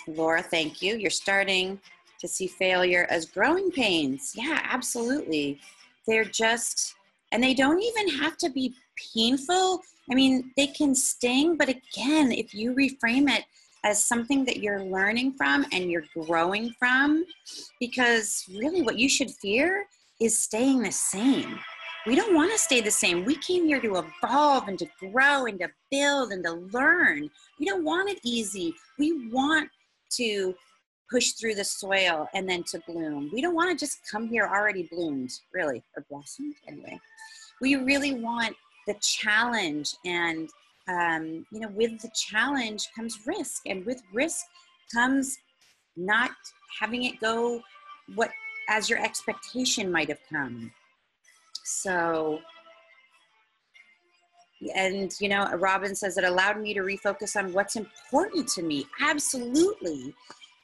Laura, 0.07 0.43
thank 0.43 0.83
you. 0.83 0.97
You're 0.97 1.11
starting 1.11 1.81
to 2.21 2.29
see 2.29 2.47
failure 2.47 3.07
as 3.11 3.27
growing 3.27 3.71
pains. 3.71 4.33
Yeah, 4.37 4.61
absolutely. 4.63 5.61
They're 6.07 6.25
just, 6.25 6.95
and 7.33 7.43
they 7.43 7.55
don't 7.55 7.83
even 7.83 8.21
have 8.21 8.37
to 8.39 8.51
be 8.51 8.75
painful 9.15 9.83
I 10.11 10.15
mean, 10.15 10.53
they 10.57 10.67
can 10.67 10.95
sting, 10.95 11.57
but 11.57 11.69
again, 11.69 12.33
if 12.33 12.55
you 12.55 12.75
reframe 12.75 13.31
it 13.31 13.45
as 13.85 14.05
something 14.05 14.45
that 14.45 14.59
you're 14.59 14.85
learning 14.85 15.35
from 15.35 15.67
and 15.73 15.91
you're 15.91 16.05
growing 16.15 16.75
from, 16.79 17.25
because 17.81 18.45
really 18.49 18.83
what 18.83 18.99
you 18.99 19.09
should 19.09 19.31
fear 19.31 19.87
is 20.21 20.39
staying 20.39 20.83
the 20.83 20.93
same. 20.93 21.59
We 22.05 22.17
don't 22.17 22.35
want 22.35 22.51
to 22.51 22.59
stay 22.59 22.81
the 22.81 22.91
same. 22.91 23.25
We 23.25 23.37
came 23.37 23.65
here 23.65 23.81
to 23.81 23.97
evolve 23.97 24.67
and 24.67 24.79
to 24.81 24.87
grow 24.99 25.47
and 25.47 25.61
to 25.61 25.69
build 25.91 26.33
and 26.33 26.45
to 26.45 26.53
learn. 26.73 27.31
We 27.61 27.67
don't 27.67 27.85
want 27.85 28.11
it 28.11 28.19
easy. 28.25 28.75
We 28.99 29.29
want 29.29 29.71
to 30.17 30.55
push 31.09 31.33
through 31.33 31.55
the 31.55 31.65
soil 31.65 32.29
and 32.35 32.49
then 32.49 32.65
to 32.65 32.81
bloom. 32.89 33.31
We 33.33 33.41
don't 33.41 33.55
want 33.55 33.71
to 33.71 33.81
just 33.81 34.01
come 34.11 34.27
here 34.27 34.49
already 34.53 34.89
bloomed, 34.91 35.31
really, 35.55 35.83
or 35.97 36.05
blossomed 36.11 36.55
anyway. 36.67 36.99
We 37.61 37.77
really 37.77 38.15
want 38.15 38.57
the 38.89 38.95
challenge 39.01 39.95
and 40.05 40.51
um, 40.89 41.47
you 41.53 41.61
know 41.61 41.69
with 41.69 42.01
the 42.01 42.11
challenge 42.15 42.89
comes 42.97 43.21
risk 43.25 43.63
and 43.67 43.87
with 43.87 44.03
risk 44.13 44.45
comes 44.93 45.39
not 45.97 46.33
having 46.81 47.05
it 47.05 47.21
go 47.21 47.61
what 48.17 48.31
as 48.69 48.91
your 48.91 48.99
expectation 48.99 49.93
might 49.93 50.09
have 50.09 50.19
come 50.29 50.73
so 51.65 52.39
and 54.77 55.13
you 55.21 55.29
know 55.29 55.51
robin 55.57 55.95
says 55.95 56.17
it 56.17 56.25
allowed 56.25 56.61
me 56.61 56.73
to 56.73 56.81
refocus 56.81 57.37
on 57.37 57.53
what's 57.53 57.77
important 57.77 58.47
to 58.47 58.63
me 58.63 58.87
absolutely 59.01 60.15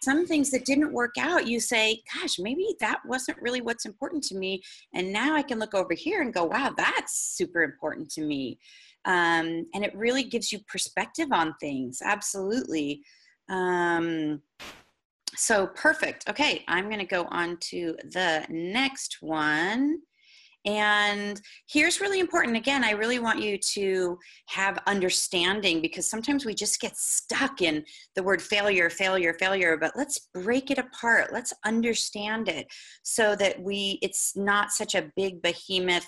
some 0.02 0.26
things 0.26 0.50
that 0.50 0.64
didn't 0.64 0.92
work 0.92 1.14
out, 1.18 1.46
you 1.46 1.60
say, 1.60 2.00
gosh, 2.14 2.38
maybe 2.38 2.76
that 2.80 3.00
wasn't 3.04 3.40
really 3.42 3.60
what's 3.60 3.84
important 3.84 4.22
to 4.24 4.36
me. 4.36 4.62
And 4.94 5.12
now 5.12 5.34
I 5.34 5.42
can 5.42 5.58
look 5.58 5.74
over 5.74 5.94
here 5.94 6.22
and 6.22 6.32
go, 6.32 6.44
wow, 6.44 6.72
that's 6.76 7.36
super 7.36 7.62
important 7.62 8.10
to 8.12 8.22
me. 8.22 8.58
Um, 9.04 9.66
and 9.74 9.84
it 9.84 9.96
really 9.96 10.22
gives 10.22 10.52
you 10.52 10.60
perspective 10.68 11.28
on 11.32 11.54
things. 11.60 12.00
Absolutely. 12.02 13.02
Um, 13.48 14.42
so 15.34 15.68
perfect. 15.68 16.28
Okay, 16.28 16.64
I'm 16.68 16.86
going 16.86 16.98
to 16.98 17.04
go 17.04 17.26
on 17.30 17.56
to 17.70 17.96
the 18.04 18.46
next 18.48 19.18
one. 19.20 20.00
And 20.68 21.40
here's 21.66 21.98
really 21.98 22.20
important. 22.20 22.54
Again, 22.54 22.84
I 22.84 22.90
really 22.90 23.18
want 23.18 23.40
you 23.40 23.56
to 23.72 24.18
have 24.48 24.78
understanding 24.86 25.80
because 25.80 26.10
sometimes 26.10 26.44
we 26.44 26.52
just 26.52 26.78
get 26.78 26.94
stuck 26.94 27.62
in 27.62 27.82
the 28.14 28.22
word 28.22 28.42
failure, 28.42 28.90
failure, 28.90 29.32
failure, 29.40 29.78
but 29.78 29.92
let's 29.96 30.28
break 30.34 30.70
it 30.70 30.76
apart. 30.76 31.32
Let's 31.32 31.54
understand 31.64 32.50
it 32.50 32.66
so 33.02 33.34
that 33.36 33.58
we 33.62 33.98
it's 34.02 34.36
not 34.36 34.70
such 34.70 34.94
a 34.94 35.10
big 35.16 35.40
behemoth 35.40 36.06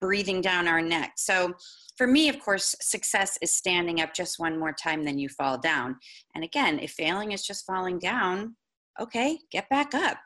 breathing 0.00 0.40
down 0.40 0.66
our 0.66 0.80
neck. 0.80 1.12
So 1.18 1.52
for 1.98 2.06
me, 2.06 2.30
of 2.30 2.40
course, 2.40 2.74
success 2.80 3.36
is 3.42 3.52
standing 3.52 4.00
up 4.00 4.14
just 4.14 4.38
one 4.38 4.58
more 4.58 4.72
time, 4.72 5.04
then 5.04 5.18
you 5.18 5.28
fall 5.28 5.58
down. 5.58 5.96
And 6.34 6.42
again, 6.42 6.78
if 6.78 6.92
failing 6.92 7.32
is 7.32 7.42
just 7.42 7.66
falling 7.66 7.98
down, 7.98 8.56
okay, 8.98 9.38
get 9.52 9.68
back 9.68 9.92
up. 9.94 10.16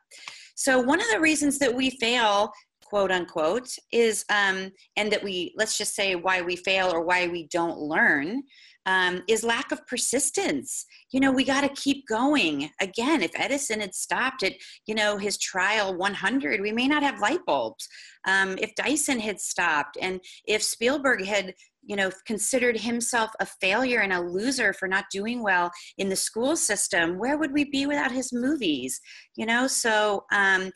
So, 0.54 0.80
one 0.80 1.00
of 1.00 1.08
the 1.10 1.20
reasons 1.20 1.58
that 1.58 1.74
we 1.74 1.90
fail 1.90 2.52
quote 2.84 3.10
unquote 3.10 3.68
is 3.92 4.24
um, 4.30 4.70
and 4.96 5.10
that 5.12 5.22
we 5.22 5.54
let's 5.56 5.78
just 5.78 5.94
say 5.94 6.14
why 6.14 6.42
we 6.42 6.56
fail 6.56 6.90
or 6.92 7.02
why 7.02 7.26
we 7.26 7.48
don't 7.48 7.78
learn 7.78 8.42
um, 8.86 9.22
is 9.28 9.44
lack 9.44 9.72
of 9.72 9.86
persistence. 9.86 10.86
You 11.10 11.20
know 11.20 11.32
we 11.32 11.44
got 11.44 11.62
to 11.62 11.80
keep 11.80 12.06
going. 12.06 12.70
Again 12.80 13.22
if 13.22 13.30
edison 13.34 13.80
had 13.80 13.94
stopped 13.94 14.42
at 14.42 14.54
you 14.86 14.94
know 14.94 15.16
his 15.16 15.38
trial 15.38 15.96
100 15.96 16.60
we 16.60 16.72
may 16.72 16.88
not 16.88 17.02
have 17.02 17.20
light 17.20 17.44
bulbs. 17.46 17.88
Um, 18.26 18.56
if 18.58 18.74
dyson 18.74 19.20
had 19.20 19.40
stopped 19.40 19.96
and 20.00 20.20
if 20.46 20.62
spielberg 20.62 21.24
had 21.24 21.54
you 21.86 21.96
know 21.96 22.10
considered 22.26 22.78
himself 22.78 23.30
a 23.40 23.46
failure 23.46 24.00
and 24.00 24.12
a 24.12 24.20
loser 24.20 24.72
for 24.72 24.88
not 24.88 25.04
doing 25.12 25.42
well 25.42 25.70
in 25.98 26.08
the 26.08 26.16
school 26.16 26.56
system 26.56 27.18
where 27.18 27.36
would 27.36 27.52
we 27.52 27.64
be 27.64 27.86
without 27.86 28.12
his 28.12 28.32
movies? 28.32 29.00
You 29.36 29.46
know 29.46 29.66
so 29.66 30.24
um, 30.32 30.70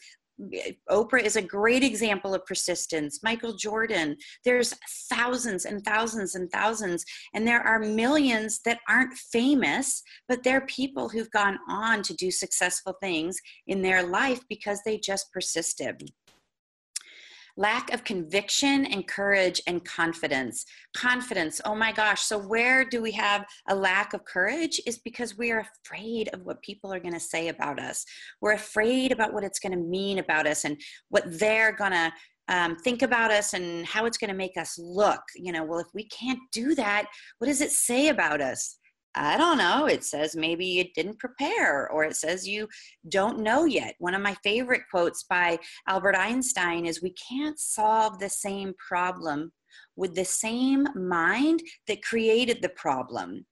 Oprah 0.91 1.23
is 1.23 1.37
a 1.37 1.43
great 1.43 1.83
example 1.83 2.35
of 2.35 2.47
persistence. 2.47 3.21
Michael 3.23 3.55
Jordan, 3.55 4.17
there's 4.45 4.75
thousands 5.11 5.65
and 5.65 5.85
thousands 5.85 6.35
and 6.35 6.51
thousands, 6.51 7.05
and 7.35 7.47
there 7.47 7.63
are 7.63 7.79
millions 7.81 8.61
that 8.65 8.81
aren't 8.89 9.15
famous, 9.33 10.03
but 10.29 10.43
they're 10.43 10.67
people 10.67 11.09
who've 11.09 11.31
gone 11.31 11.59
on 11.69 12.03
to 12.03 12.15
do 12.15 12.31
successful 12.31 12.95
things 13.01 13.39
in 13.67 13.83
their 13.83 14.03
life 14.03 14.41
because 14.49 14.81
they 14.85 14.99
just 14.99 15.33
persisted 15.33 16.03
lack 17.59 17.93
of 17.93 18.05
conviction 18.05 18.87
and 18.87 19.07
courage 19.07 19.61
and 19.67 19.85
confidence. 19.85 20.65
Confidence, 20.97 21.61
oh 21.65 21.75
my 21.75 21.93
gosh. 21.93 22.23
So, 22.23 22.39
where 22.39 22.85
do 22.85 23.03
we 23.03 23.11
have 23.13 23.45
a 23.69 23.75
lack 23.75 24.15
of 24.15 24.25
courage? 24.25 24.81
Is 24.87 24.99
because 24.99 25.37
we 25.37 25.51
are 25.51 25.67
afraid 25.85 26.29
of 26.33 26.47
what 26.47 26.63
people 26.63 26.95
are 26.95 27.01
going 27.01 27.15
to 27.15 27.21
say 27.21 27.49
about 27.49 27.81
us. 27.81 28.07
We're 28.41 28.53
afraid 28.53 29.13
about 29.13 29.35
what 29.35 29.45
it's 29.45 29.59
going 29.59 29.73
to 29.73 29.79
mean 29.79 30.21
about 30.21 30.47
us 30.47 30.65
and 30.65 30.81
what 31.09 31.25
they're 31.39 31.73
going 31.73 31.93
to 31.93 32.13
um, 32.47 32.77
think 32.77 33.03
about 33.03 33.31
us 33.31 33.53
and 33.53 33.85
how 33.85 34.07
it's 34.07 34.19
going 34.19 34.31
to 34.31 34.37
make 34.37 34.57
us 34.57 34.79
look. 34.79 35.21
You 35.35 35.53
know, 35.53 35.65
well, 35.65 35.81
if 35.81 35.89
we 35.93 36.05
can't 36.05 36.39
do 36.53 36.77
that, 36.77 37.07
what 37.39 37.49
does 37.49 37.61
it 37.61 37.73
say 37.73 38.09
about 38.09 38.41
us? 38.41 38.79
I 39.15 39.37
don't 39.37 39.59
know. 39.59 39.87
It 39.87 40.05
says 40.05 40.37
maybe 40.37 40.67
you 40.67 40.85
didn't 40.95 41.19
prepare, 41.19 41.91
or 41.91 42.05
it 42.05 42.17
says 42.17 42.47
you 42.47 42.69
don't 43.09 43.41
know 43.41 43.65
yet. 43.65 43.95
One 43.99 44.15
of 44.15 44.23
my 44.23 44.35
favorite 44.45 44.83
quotes 44.91 45.25
by 45.25 45.59
Albert 45.89 46.17
Einstein 46.17 46.87
is 46.87 47.03
We 47.03 47.15
can't 47.15 47.59
solve 47.59 48.19
the 48.19 48.29
same 48.29 48.75
problem 48.75 49.53
with 49.97 50.15
the 50.15 50.25
same 50.25 50.87
mind 50.95 51.63
that 51.89 52.03
created 52.03 52.63
the 52.63 52.69
problem. 52.71 53.45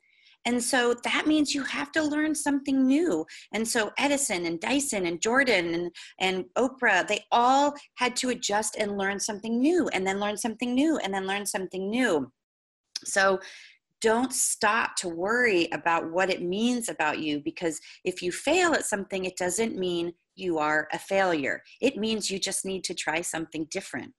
And 0.47 0.63
so 0.63 0.95
that 1.03 1.27
means 1.27 1.55
you 1.55 1.65
have 1.65 1.91
to 1.93 2.03
learn 2.03 2.33
something 2.33 2.87
new. 2.87 3.27
And 3.53 3.67
so 3.67 3.91
Edison 3.99 4.47
and 4.47 4.61
Dyson 4.61 5.07
and 5.07 5.21
Jordan 5.21 5.75
and, 5.75 5.91
and 6.21 6.45
Oprah, 6.57 7.07
they 7.07 7.25
all 7.33 7.75
had 7.97 8.15
to 8.17 8.29
adjust 8.31 8.77
and 8.79 8.97
learn 8.97 9.19
something 9.19 9.59
new, 9.59 9.89
and 9.89 10.07
then 10.07 10.21
learn 10.21 10.37
something 10.37 10.73
new, 10.73 10.99
and 10.99 11.13
then 11.13 11.27
learn 11.27 11.47
something 11.47 11.91
new. 11.91 12.31
So 13.05 13.41
don't 14.01 14.33
stop 14.33 14.97
to 14.97 15.09
worry 15.09 15.69
about 15.73 16.11
what 16.11 16.31
it 16.31 16.43
means 16.43 16.89
about 16.89 17.19
you 17.19 17.41
because 17.41 17.81
if 18.05 18.23
you 18.23 18.31
fail 18.33 18.75
at 18.75 18.85
something, 18.85 19.25
it 19.25 19.37
doesn't 19.37 19.77
mean 19.77 20.13
you 20.35 20.59
are 20.59 20.89
a 20.93 20.99
failure. 20.99 21.63
It 21.81 21.97
means 21.97 22.31
you 22.31 22.39
just 22.39 22.65
need 22.65 22.85
to 22.85 22.95
try 22.95 23.23
something 23.23 23.67
different 23.71 24.13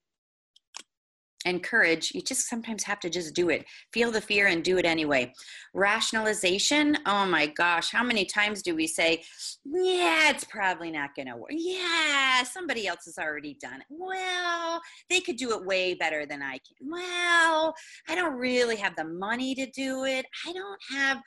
and 1.44 1.62
courage, 1.62 2.12
you 2.14 2.20
just 2.20 2.48
sometimes 2.48 2.82
have 2.82 3.00
to 3.00 3.10
just 3.10 3.34
do 3.34 3.48
it. 3.48 3.64
Feel 3.92 4.10
the 4.10 4.20
fear 4.20 4.48
and 4.48 4.64
do 4.64 4.78
it 4.78 4.84
anyway. 4.84 5.32
Rationalization, 5.72 6.98
oh 7.06 7.26
my 7.26 7.46
gosh, 7.46 7.90
how 7.90 8.02
many 8.02 8.24
times 8.24 8.62
do 8.62 8.74
we 8.74 8.86
say, 8.86 9.22
yeah, 9.64 10.30
it's 10.30 10.44
probably 10.44 10.90
not 10.90 11.14
going 11.14 11.28
to 11.28 11.36
work. 11.36 11.50
Yeah, 11.50 12.42
somebody 12.42 12.86
else 12.86 13.04
has 13.04 13.18
already 13.18 13.56
done 13.60 13.80
it. 13.80 13.86
Well, 13.88 14.80
they 15.08 15.20
could 15.20 15.36
do 15.36 15.52
it 15.52 15.64
way 15.64 15.94
better 15.94 16.26
than 16.26 16.42
I 16.42 16.58
can. 16.58 16.90
Well, 16.90 17.74
I 18.08 18.14
don't 18.14 18.34
really 18.34 18.76
have 18.76 18.96
the 18.96 19.04
money 19.04 19.54
to 19.54 19.66
do 19.70 20.04
it. 20.04 20.26
I 20.46 20.52
don't 20.52 20.80
have 20.90 21.22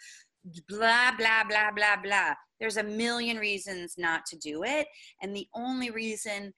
blah, 0.67 1.11
blah, 1.17 1.43
blah, 1.47 1.71
blah, 1.71 1.97
blah. 2.03 2.33
There's 2.59 2.77
a 2.77 2.83
million 2.83 3.37
reasons 3.37 3.95
not 3.97 4.25
to 4.27 4.37
do 4.37 4.63
it. 4.63 4.87
And 5.21 5.35
the 5.35 5.47
only 5.55 5.89
reason 5.89 6.53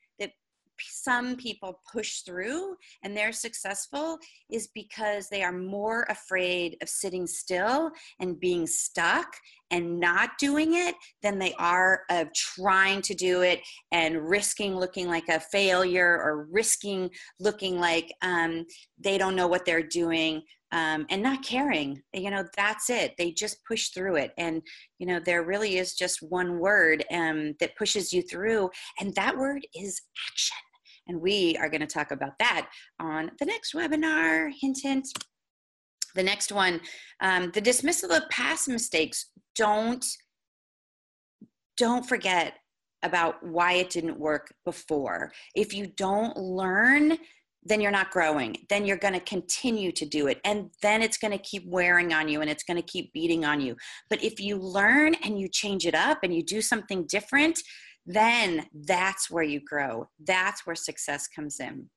some 0.79 1.35
people 1.35 1.79
push 1.91 2.21
through 2.21 2.75
and 3.03 3.15
they're 3.15 3.31
successful 3.31 4.17
is 4.51 4.69
because 4.73 5.29
they 5.29 5.43
are 5.43 5.51
more 5.51 6.05
afraid 6.09 6.77
of 6.81 6.89
sitting 6.89 7.27
still 7.27 7.91
and 8.19 8.39
being 8.39 8.67
stuck 8.67 9.27
and 9.71 9.99
not 9.99 10.31
doing 10.39 10.75
it 10.75 10.95
than 11.23 11.39
they 11.39 11.53
are 11.57 12.03
of 12.09 12.31
trying 12.33 13.01
to 13.01 13.15
do 13.15 13.41
it 13.41 13.59
and 13.91 14.29
risking 14.29 14.75
looking 14.75 15.07
like 15.07 15.27
a 15.29 15.39
failure 15.39 16.21
or 16.21 16.47
risking 16.51 17.09
looking 17.39 17.79
like 17.79 18.13
um, 18.21 18.65
they 18.99 19.17
don't 19.17 19.35
know 19.35 19.47
what 19.47 19.65
they're 19.65 19.81
doing 19.81 20.41
um, 20.73 21.05
and 21.09 21.23
not 21.23 21.43
caring 21.43 22.01
you 22.13 22.29
know 22.29 22.43
that's 22.57 22.89
it 22.89 23.13
they 23.17 23.31
just 23.31 23.63
push 23.65 23.89
through 23.89 24.17
it 24.17 24.33
and 24.37 24.61
you 24.99 25.07
know 25.07 25.19
there 25.19 25.43
really 25.43 25.77
is 25.77 25.93
just 25.93 26.21
one 26.21 26.59
word 26.59 27.05
um, 27.11 27.53
that 27.61 27.77
pushes 27.77 28.11
you 28.11 28.21
through 28.21 28.69
and 28.99 29.15
that 29.15 29.37
word 29.37 29.65
is 29.73 30.01
action 30.29 30.57
and 31.07 31.19
we 31.19 31.57
are 31.57 31.69
going 31.69 31.81
to 31.81 31.87
talk 31.87 32.11
about 32.11 32.37
that 32.39 32.69
on 32.99 33.31
the 33.39 33.45
next 33.45 33.73
webinar. 33.73 34.51
Hint, 34.59 34.79
hint. 34.81 35.07
The 36.15 36.23
next 36.23 36.51
one, 36.51 36.79
um, 37.21 37.51
the 37.53 37.61
dismissal 37.61 38.11
of 38.11 38.29
past 38.29 38.69
mistakes. 38.69 39.31
Don't 39.55 40.05
don't 41.75 42.07
forget 42.07 42.53
about 43.01 43.43
why 43.43 43.73
it 43.73 43.89
didn't 43.89 44.19
work 44.19 44.53
before. 44.63 45.31
If 45.55 45.73
you 45.73 45.87
don't 45.87 46.37
learn, 46.37 47.17
then 47.65 47.81
you're 47.81 47.91
not 47.91 48.11
growing. 48.11 48.57
Then 48.69 48.85
you're 48.85 48.97
going 48.97 49.13
to 49.13 49.19
continue 49.19 49.91
to 49.93 50.05
do 50.05 50.27
it. 50.27 50.39
And 50.43 50.69
then 50.81 51.01
it's 51.01 51.17
going 51.17 51.31
to 51.31 51.37
keep 51.37 51.65
wearing 51.65 52.13
on 52.13 52.27
you 52.27 52.41
and 52.41 52.49
it's 52.49 52.63
going 52.63 52.77
to 52.77 52.83
keep 52.83 53.13
beating 53.13 53.45
on 53.45 53.61
you. 53.61 53.75
But 54.09 54.23
if 54.23 54.39
you 54.39 54.57
learn 54.57 55.15
and 55.23 55.39
you 55.39 55.47
change 55.47 55.85
it 55.85 55.95
up 55.95 56.19
and 56.23 56.33
you 56.33 56.43
do 56.43 56.61
something 56.61 57.05
different, 57.07 57.59
then 58.05 58.65
that's 58.73 59.29
where 59.29 59.43
you 59.43 59.61
grow. 59.61 60.09
That's 60.25 60.65
where 60.65 60.75
success 60.75 61.27
comes 61.27 61.59
in. 61.59 61.89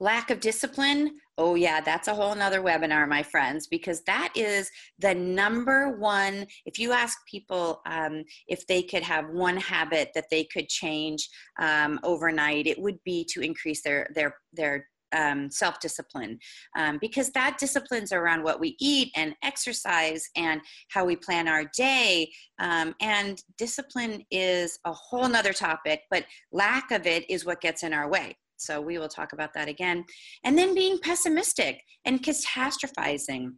Lack 0.00 0.30
of 0.30 0.40
discipline. 0.40 1.18
Oh, 1.40 1.54
yeah, 1.54 1.80
that's 1.80 2.08
a 2.08 2.14
whole 2.14 2.34
nother 2.34 2.60
webinar, 2.60 3.08
my 3.08 3.22
friends, 3.22 3.68
because 3.68 4.02
that 4.02 4.32
is 4.34 4.68
the 4.98 5.14
number 5.14 5.96
one. 5.96 6.44
If 6.66 6.80
you 6.80 6.90
ask 6.90 7.16
people 7.28 7.80
um, 7.86 8.24
if 8.48 8.66
they 8.66 8.82
could 8.82 9.04
have 9.04 9.30
one 9.30 9.56
habit 9.56 10.10
that 10.16 10.30
they 10.32 10.42
could 10.42 10.68
change 10.68 11.28
um, 11.60 12.00
overnight, 12.02 12.66
it 12.66 12.80
would 12.80 12.98
be 13.04 13.24
to 13.30 13.40
increase 13.40 13.82
their 13.82 14.10
their 14.16 14.34
their 14.52 14.88
um, 15.12 15.48
self 15.48 15.78
discipline 15.78 16.40
um, 16.76 16.98
because 17.00 17.30
that 17.30 17.56
disciplines 17.58 18.12
around 18.12 18.42
what 18.42 18.58
we 18.58 18.76
eat 18.80 19.12
and 19.14 19.36
exercise 19.44 20.28
and 20.36 20.60
how 20.90 21.04
we 21.04 21.14
plan 21.14 21.46
our 21.46 21.64
day. 21.76 22.32
Um, 22.58 22.96
and 23.00 23.40
discipline 23.56 24.24
is 24.32 24.80
a 24.84 24.92
whole 24.92 25.28
nother 25.28 25.52
topic, 25.52 26.02
but 26.10 26.24
lack 26.50 26.90
of 26.90 27.06
it 27.06 27.30
is 27.30 27.46
what 27.46 27.60
gets 27.60 27.84
in 27.84 27.92
our 27.94 28.10
way. 28.10 28.36
So 28.58 28.80
we 28.80 28.98
will 28.98 29.08
talk 29.08 29.32
about 29.32 29.54
that 29.54 29.68
again. 29.68 30.04
And 30.44 30.58
then 30.58 30.74
being 30.74 30.98
pessimistic 30.98 31.82
and 32.04 32.22
catastrophizing. 32.22 33.52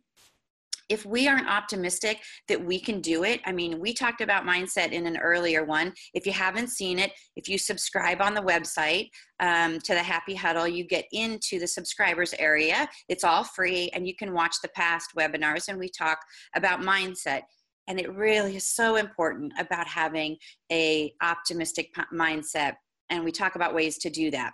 If 0.89 1.07
we 1.07 1.29
aren't 1.29 1.49
optimistic 1.49 2.19
that 2.49 2.65
we 2.65 2.81
can 2.81 3.01
do 3.01 3.23
it, 3.23 3.41
I 3.47 3.53
mean, 3.53 3.79
we 3.79 3.95
talked 3.95 4.21
about 4.21 4.45
mindset 4.45 4.91
in 4.91 5.07
an 5.07 5.19
earlier 5.19 5.65
one. 5.65 5.93
If 6.15 6.27
you 6.27 6.33
haven't 6.33 6.71
seen 6.71 6.99
it, 6.99 7.13
if 7.37 7.49
you 7.49 7.59
subscribe 7.59 8.21
on 8.21 8.35
the 8.35 8.43
website 8.43 9.09
um, 9.39 9.79
to 9.79 9.95
the 9.95 10.03
Happy 10.03 10.35
Huddle, 10.35 10.67
you 10.67 10.85
get 10.85 11.05
into 11.13 11.61
the 11.61 11.67
subscribers 11.67 12.35
area. 12.41 12.89
It's 13.09 13.23
all 13.23 13.45
free, 13.45 13.91
and 13.95 14.05
you 14.05 14.17
can 14.17 14.35
watch 14.35 14.57
the 14.63 14.69
past 14.71 15.11
webinars, 15.17 15.69
and 15.69 15.79
we 15.79 15.89
talk 15.89 16.19
about 16.57 16.81
mindset 16.81 17.43
and 17.91 17.99
it 17.99 18.15
really 18.15 18.55
is 18.55 18.69
so 18.69 18.95
important 18.95 19.53
about 19.59 19.87
having 19.87 20.37
a 20.71 21.13
optimistic 21.23 21.93
mindset 22.15 22.75
and 23.11 23.25
we 23.25 23.33
talk 23.33 23.57
about 23.57 23.75
ways 23.75 23.99
to 23.99 24.09
do 24.09 24.31
that 24.31 24.53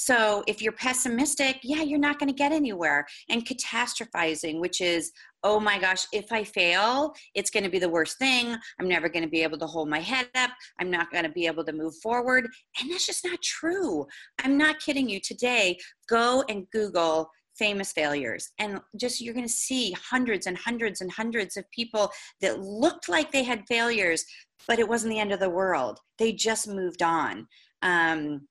so 0.00 0.44
if 0.46 0.62
you're 0.62 0.74
pessimistic, 0.74 1.58
yeah, 1.64 1.82
you're 1.82 1.98
not 1.98 2.20
going 2.20 2.28
to 2.28 2.32
get 2.32 2.52
anywhere. 2.52 3.04
And 3.28 3.44
catastrophizing, 3.44 4.60
which 4.60 4.80
is, 4.80 5.10
oh 5.42 5.58
my 5.58 5.76
gosh, 5.76 6.06
if 6.12 6.30
I 6.30 6.44
fail, 6.44 7.12
it's 7.34 7.50
going 7.50 7.64
to 7.64 7.68
be 7.68 7.80
the 7.80 7.88
worst 7.88 8.16
thing. 8.16 8.56
I'm 8.78 8.86
never 8.86 9.08
going 9.08 9.24
to 9.24 9.28
be 9.28 9.42
able 9.42 9.58
to 9.58 9.66
hold 9.66 9.88
my 9.88 9.98
head 9.98 10.28
up. 10.36 10.50
I'm 10.78 10.88
not 10.88 11.10
going 11.10 11.24
to 11.24 11.30
be 11.30 11.46
able 11.46 11.64
to 11.64 11.72
move 11.72 11.96
forward. 12.00 12.46
And 12.80 12.88
that's 12.92 13.06
just 13.06 13.24
not 13.24 13.42
true. 13.42 14.06
I'm 14.44 14.56
not 14.56 14.78
kidding 14.78 15.08
you. 15.08 15.18
Today, 15.18 15.76
go 16.08 16.44
and 16.48 16.70
Google 16.70 17.28
famous 17.58 17.90
failures 17.90 18.52
and 18.60 18.78
just 18.96 19.20
you're 19.20 19.34
going 19.34 19.44
to 19.44 19.52
see 19.52 19.92
hundreds 20.00 20.46
and 20.46 20.56
hundreds 20.56 21.00
and 21.00 21.10
hundreds 21.10 21.56
of 21.56 21.68
people 21.72 22.08
that 22.40 22.60
looked 22.60 23.08
like 23.08 23.32
they 23.32 23.42
had 23.42 23.66
failures 23.66 24.24
but 24.68 24.78
it 24.78 24.88
wasn't 24.88 25.10
the 25.10 25.18
end 25.18 25.32
of 25.32 25.40
the 25.40 25.50
world 25.50 25.98
they 26.18 26.32
just 26.32 26.68
moved 26.68 27.02
on 27.02 27.48
um, 27.82 28.42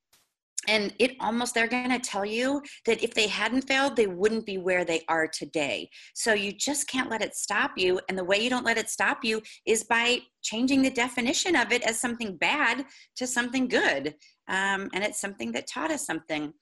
and 0.68 0.94
it 1.00 1.16
almost 1.20 1.54
they're 1.54 1.68
going 1.68 1.90
to 1.90 2.00
tell 2.00 2.26
you 2.26 2.62
that 2.86 3.02
if 3.04 3.14
they 3.14 3.28
hadn't 3.28 3.68
failed 3.68 3.96
they 3.96 4.08
wouldn't 4.08 4.46
be 4.46 4.58
where 4.58 4.84
they 4.84 5.04
are 5.08 5.28
today. 5.28 5.90
So 6.14 6.34
you 6.34 6.52
just 6.52 6.88
can't 6.88 7.10
let 7.10 7.22
it 7.22 7.36
stop 7.36 7.72
you. 7.78 8.00
And 8.10 8.18
the 8.18 8.24
way 8.24 8.38
you 8.38 8.50
don't 8.50 8.66
let 8.66 8.78
it 8.78 8.90
stop 8.90 9.20
you 9.24 9.42
is 9.66 9.84
by 9.84 10.20
changing 10.42 10.82
the 10.82 10.90
definition 10.90 11.56
of 11.56 11.72
it 11.72 11.84
as 11.84 12.00
something 12.00 12.38
bad 12.38 12.86
to 13.16 13.26
something 13.26 13.68
good. 13.68 14.16
Um, 14.50 14.90
and 14.94 15.04
it's 15.04 15.22
something 15.22 15.52
that 15.54 15.68
taught 15.68 15.92
us 15.92 16.06
something. 16.06 16.54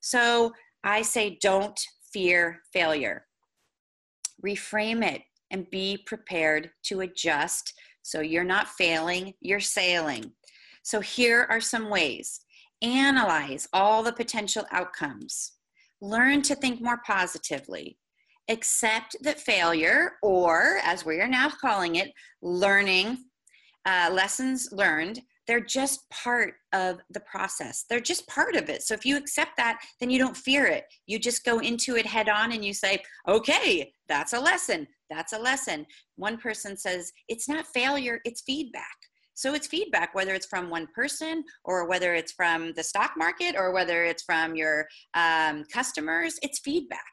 So 0.00 0.52
i 0.82 1.02
say 1.02 1.38
don't 1.42 1.78
fear 2.12 2.60
failure. 2.72 3.26
Reframe 4.44 5.04
it 5.04 5.22
and 5.50 5.68
be 5.70 5.98
prepared 6.06 6.70
to 6.84 7.00
adjust 7.00 7.74
so 8.02 8.20
you're 8.20 8.44
not 8.44 8.68
failing 8.68 9.34
you're 9.40 9.60
sailing. 9.60 10.32
So 10.82 11.00
here 11.00 11.46
are 11.50 11.60
some 11.60 11.90
ways 11.90 12.40
analyze 12.82 13.68
all 13.72 14.02
the 14.02 14.12
potential 14.12 14.64
outcomes, 14.72 15.52
learn 16.00 16.42
to 16.42 16.54
think 16.54 16.80
more 16.80 17.00
positively, 17.06 17.98
accept 18.48 19.16
that 19.22 19.40
failure, 19.40 20.12
or 20.22 20.78
as 20.82 21.04
we 21.04 21.20
are 21.20 21.28
now 21.28 21.48
calling 21.48 21.96
it, 21.96 22.12
learning, 22.42 23.18
uh, 23.86 24.10
lessons 24.12 24.68
learned, 24.72 25.20
they're 25.46 25.60
just 25.60 26.08
part 26.10 26.54
of 26.72 26.98
the 27.10 27.20
process. 27.20 27.84
They're 27.88 27.98
just 27.98 28.26
part 28.28 28.54
of 28.54 28.68
it. 28.68 28.82
So 28.82 28.94
if 28.94 29.04
you 29.04 29.16
accept 29.16 29.56
that, 29.56 29.80
then 29.98 30.08
you 30.08 30.18
don't 30.18 30.36
fear 30.36 30.66
it. 30.66 30.84
You 31.06 31.18
just 31.18 31.44
go 31.44 31.58
into 31.58 31.96
it 31.96 32.06
head 32.06 32.28
on 32.28 32.52
and 32.52 32.64
you 32.64 32.72
say, 32.72 33.02
okay, 33.26 33.92
that's 34.08 34.32
a 34.32 34.38
lesson. 34.38 34.86
That's 35.08 35.32
a 35.32 35.38
lesson. 35.38 35.86
One 36.14 36.36
person 36.36 36.76
says, 36.76 37.12
it's 37.28 37.48
not 37.48 37.66
failure, 37.66 38.20
it's 38.24 38.42
feedback. 38.42 38.96
So 39.40 39.54
it's 39.54 39.66
feedback, 39.66 40.14
whether 40.14 40.34
it's 40.34 40.44
from 40.44 40.68
one 40.68 40.86
person 40.94 41.44
or 41.64 41.88
whether 41.88 42.12
it's 42.12 42.30
from 42.30 42.74
the 42.74 42.82
stock 42.82 43.12
market 43.16 43.54
or 43.56 43.72
whether 43.72 44.04
it's 44.04 44.22
from 44.22 44.54
your 44.54 44.86
um, 45.14 45.64
customers, 45.72 46.38
it's 46.42 46.58
feedback. 46.58 47.10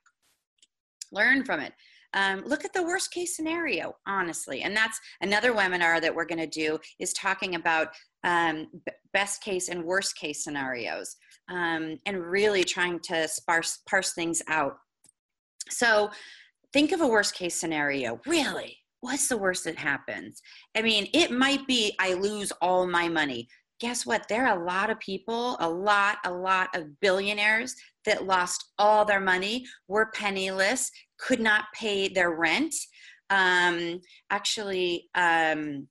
Learn 1.14 1.46
from 1.46 1.62
it. 1.62 1.72
Um, 2.14 2.44
look 2.46 2.66
at 2.66 2.74
the 2.74 2.84
worst 2.84 3.12
case 3.12 3.36
scenario 3.36 3.94
honestly 4.08 4.62
and 4.64 4.76
that's 4.76 5.00
another 5.22 5.54
webinar 5.54 6.02
that 6.02 6.16
we're 6.16 6.26
going 6.26 6.40
to 6.40 6.48
do 6.48 6.80
is 7.00 7.12
talking 7.14 7.56
about 7.56 7.90
um, 8.24 8.68
best 9.14 9.44
case 9.44 9.68
and 9.68 9.84
worst 9.84 10.18
case 10.18 10.44
scenarios 10.44 11.18
um, 11.50 11.98
and 12.06 12.26
really 12.26 12.64
trying 12.64 13.00
to 13.02 13.28
sparse 13.28 13.82
parse 13.90 14.14
things 14.14 14.42
out 14.48 14.78
so 15.70 16.10
think 16.72 16.94
of 16.94 17.02
a 17.02 17.08
worst 17.08 17.36
case 17.36 17.56
scenario 17.56 18.22
really 18.26 18.78
what's 19.02 19.28
the 19.28 19.38
worst 19.38 19.64
that 19.66 19.78
happens? 19.78 20.42
I 20.76 20.82
mean, 20.82 21.08
it 21.14 21.32
might 21.32 21.66
be 21.68 21.96
I 22.00 22.14
lose 22.14 22.52
all 22.62 22.88
my 22.88 23.08
money. 23.08 23.48
Guess 23.80 24.06
what? 24.06 24.28
There 24.28 24.48
are 24.48 24.60
a 24.60 24.66
lot 24.66 24.90
of 24.90 25.00
people, 25.00 25.56
a 25.60 25.70
lot, 25.70 26.18
a 26.26 26.32
lot 26.32 26.70
of 26.76 27.00
billionaires 27.00 27.76
that 28.06 28.26
lost 28.26 28.72
all 28.80 29.06
their 29.06 29.20
money, 29.20 29.66
were 29.88 30.12
penniless, 30.16 30.90
could 31.20 31.40
not 31.40 31.66
pay 31.76 32.08
their 32.08 32.32
rent. 32.32 32.74
Um, 33.30 34.00
actually, 34.32 35.10
um, 35.14 35.88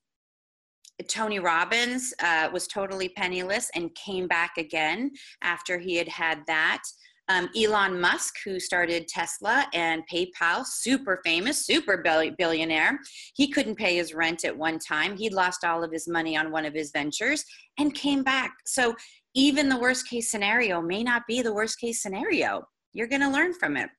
Tony 1.09 1.39
Robbins 1.39 2.15
uh, 2.23 2.49
was 2.53 2.67
totally 2.67 3.11
penniless 3.11 3.71
and 3.75 3.95
came 3.95 4.27
back 4.27 4.57
again 4.57 5.11
after 5.43 5.79
he 5.79 5.97
had 5.97 6.09
had 6.09 6.41
that. 6.47 6.83
Um, 7.29 7.49
Elon 7.57 8.01
Musk, 8.01 8.35
who 8.45 8.61
started 8.61 9.09
Tesla 9.09 9.67
and 9.75 10.03
PayPal, 10.09 10.65
super 10.65 11.21
famous, 11.25 11.67
super 11.67 12.05
billionaire. 12.39 12.99
He 13.35 13.49
couldn't 13.49 13.75
pay 13.75 13.97
his 13.97 14.15
rent 14.15 14.45
at 14.45 14.57
one 14.57 14.79
time. 14.79 15.17
He'd 15.17 15.33
lost 15.33 15.65
all 15.65 15.83
of 15.83 15.91
his 15.91 16.07
money 16.07 16.37
on 16.37 16.53
one 16.53 16.65
of 16.65 16.73
his 16.73 16.93
ventures 16.93 17.45
and 17.79 17.95
came 17.95 18.23
back. 18.23 18.53
So 18.65 18.95
even 19.35 19.69
the 19.69 19.79
worst 19.79 20.09
case 20.09 20.31
scenario 20.31 20.81
may 20.81 21.03
not 21.03 21.23
be 21.27 21.43
the 21.43 21.53
worst 21.53 21.81
case 21.81 22.01
scenario. 22.01 22.63
You're 22.93 23.09
going 23.09 23.23
to 23.23 23.29
learn 23.31 23.53
from 23.55 23.77
it. 23.77 23.91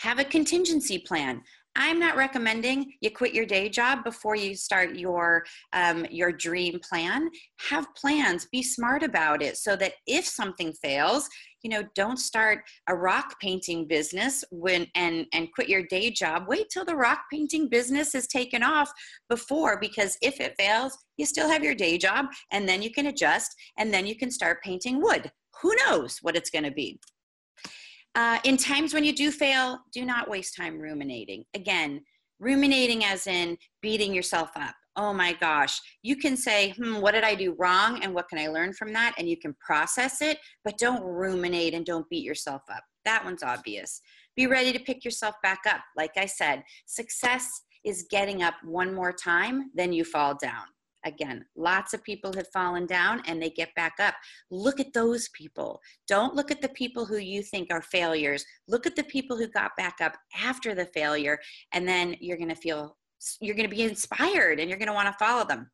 Have 0.00 0.18
a 0.18 0.24
contingency 0.24 0.98
plan. 0.98 1.42
I'm 1.76 1.98
not 2.00 2.16
recommending 2.16 2.94
you 3.02 3.10
quit 3.10 3.34
your 3.34 3.44
day 3.44 3.68
job 3.68 4.02
before 4.02 4.34
you 4.34 4.56
start 4.56 4.96
your 4.96 5.44
um, 5.74 6.06
your 6.10 6.32
dream 6.32 6.80
plan. 6.80 7.28
Have 7.68 7.94
plans. 7.94 8.46
Be 8.50 8.62
smart 8.62 9.02
about 9.02 9.42
it 9.42 9.58
so 9.58 9.76
that 9.76 9.92
if 10.06 10.26
something 10.26 10.72
fails, 10.72 11.28
you 11.62 11.68
know, 11.68 11.82
don't 11.94 12.16
start 12.16 12.64
a 12.88 12.94
rock 12.94 13.38
painting 13.40 13.86
business 13.86 14.42
when 14.50 14.86
and 14.94 15.26
and 15.34 15.52
quit 15.52 15.68
your 15.68 15.84
day 15.86 16.10
job. 16.10 16.44
Wait 16.48 16.70
till 16.70 16.84
the 16.84 16.96
rock 16.96 17.24
painting 17.30 17.68
business 17.68 18.14
is 18.14 18.26
taken 18.26 18.62
off 18.62 18.90
before 19.28 19.78
because 19.78 20.16
if 20.22 20.40
it 20.40 20.54
fails, 20.58 20.96
you 21.18 21.26
still 21.26 21.48
have 21.48 21.62
your 21.62 21.74
day 21.74 21.98
job 21.98 22.26
and 22.52 22.66
then 22.66 22.82
you 22.82 22.90
can 22.90 23.06
adjust 23.06 23.54
and 23.78 23.92
then 23.92 24.06
you 24.06 24.16
can 24.16 24.30
start 24.30 24.62
painting 24.62 25.02
wood. 25.02 25.30
Who 25.60 25.74
knows 25.86 26.18
what 26.22 26.36
it's 26.36 26.50
going 26.50 26.64
to 26.64 26.70
be? 26.70 26.98
Uh, 28.16 28.38
in 28.44 28.56
times 28.56 28.94
when 28.94 29.04
you 29.04 29.14
do 29.14 29.30
fail, 29.30 29.78
do 29.92 30.04
not 30.04 30.28
waste 30.28 30.56
time 30.56 30.78
ruminating. 30.78 31.44
Again, 31.54 32.00
ruminating 32.40 33.04
as 33.04 33.26
in 33.26 33.58
beating 33.82 34.14
yourself 34.14 34.50
up. 34.56 34.74
Oh 34.96 35.12
my 35.12 35.34
gosh. 35.34 35.78
You 36.02 36.16
can 36.16 36.34
say, 36.34 36.70
hmm, 36.70 37.00
what 37.02 37.12
did 37.12 37.24
I 37.24 37.34
do 37.34 37.54
wrong? 37.58 38.02
And 38.02 38.14
what 38.14 38.30
can 38.30 38.38
I 38.38 38.48
learn 38.48 38.72
from 38.72 38.94
that? 38.94 39.14
And 39.18 39.28
you 39.28 39.36
can 39.36 39.54
process 39.60 40.22
it, 40.22 40.38
but 40.64 40.78
don't 40.78 41.02
ruminate 41.02 41.74
and 41.74 41.84
don't 41.84 42.08
beat 42.08 42.24
yourself 42.24 42.62
up. 42.72 42.82
That 43.04 43.22
one's 43.22 43.42
obvious. 43.42 44.00
Be 44.34 44.46
ready 44.46 44.72
to 44.72 44.78
pick 44.78 45.04
yourself 45.04 45.34
back 45.42 45.60
up. 45.68 45.82
Like 45.94 46.12
I 46.16 46.24
said, 46.24 46.64
success 46.86 47.46
is 47.84 48.06
getting 48.10 48.42
up 48.42 48.54
one 48.64 48.94
more 48.94 49.12
time, 49.12 49.70
then 49.74 49.92
you 49.92 50.04
fall 50.04 50.34
down. 50.40 50.64
Again, 51.06 51.44
lots 51.56 51.94
of 51.94 52.02
people 52.02 52.32
have 52.34 52.48
fallen 52.48 52.84
down 52.84 53.22
and 53.26 53.40
they 53.40 53.48
get 53.48 53.72
back 53.76 53.94
up. 54.00 54.14
Look 54.50 54.80
at 54.80 54.92
those 54.92 55.28
people. 55.28 55.80
Don't 56.08 56.34
look 56.34 56.50
at 56.50 56.60
the 56.60 56.68
people 56.70 57.06
who 57.06 57.18
you 57.18 57.44
think 57.44 57.68
are 57.70 57.80
failures. 57.80 58.44
Look 58.66 58.86
at 58.86 58.96
the 58.96 59.04
people 59.04 59.36
who 59.36 59.46
got 59.46 59.76
back 59.76 59.98
up 60.00 60.16
after 60.36 60.74
the 60.74 60.86
failure, 60.86 61.38
and 61.72 61.86
then 61.86 62.16
you're 62.20 62.36
going 62.36 62.48
to 62.48 62.56
feel, 62.56 62.96
you're 63.40 63.54
going 63.54 63.70
to 63.70 63.74
be 63.74 63.84
inspired 63.84 64.58
and 64.58 64.68
you're 64.68 64.80
going 64.80 64.88
to 64.88 64.94
want 64.94 65.06
to 65.06 65.24
follow 65.24 65.46
them. 65.46 65.70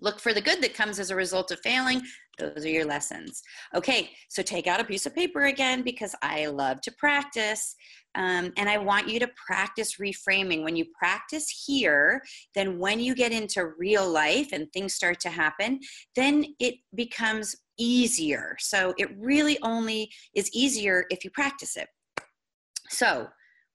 Look 0.00 0.18
for 0.18 0.32
the 0.32 0.40
good 0.40 0.62
that 0.62 0.74
comes 0.74 0.98
as 0.98 1.10
a 1.10 1.16
result 1.16 1.50
of 1.50 1.60
failing. 1.60 2.02
Those 2.38 2.64
are 2.64 2.70
your 2.70 2.86
lessons. 2.86 3.42
Okay, 3.74 4.10
so 4.28 4.42
take 4.42 4.66
out 4.66 4.80
a 4.80 4.84
piece 4.84 5.04
of 5.04 5.14
paper 5.14 5.44
again 5.44 5.82
because 5.82 6.14
I 6.22 6.46
love 6.46 6.80
to 6.82 6.92
practice. 6.92 7.74
Um, 8.14 8.52
and 8.56 8.68
I 8.68 8.78
want 8.78 9.08
you 9.08 9.20
to 9.20 9.30
practice 9.46 9.96
reframing. 9.98 10.64
When 10.64 10.74
you 10.74 10.86
practice 10.98 11.64
here, 11.66 12.22
then 12.54 12.78
when 12.78 12.98
you 12.98 13.14
get 13.14 13.30
into 13.30 13.72
real 13.78 14.10
life 14.10 14.48
and 14.52 14.72
things 14.72 14.94
start 14.94 15.20
to 15.20 15.28
happen, 15.28 15.80
then 16.16 16.46
it 16.58 16.76
becomes 16.94 17.54
easier. 17.78 18.56
So 18.58 18.94
it 18.98 19.10
really 19.18 19.58
only 19.62 20.10
is 20.34 20.50
easier 20.52 21.04
if 21.10 21.24
you 21.24 21.30
practice 21.30 21.76
it. 21.76 21.88
So, 22.88 23.28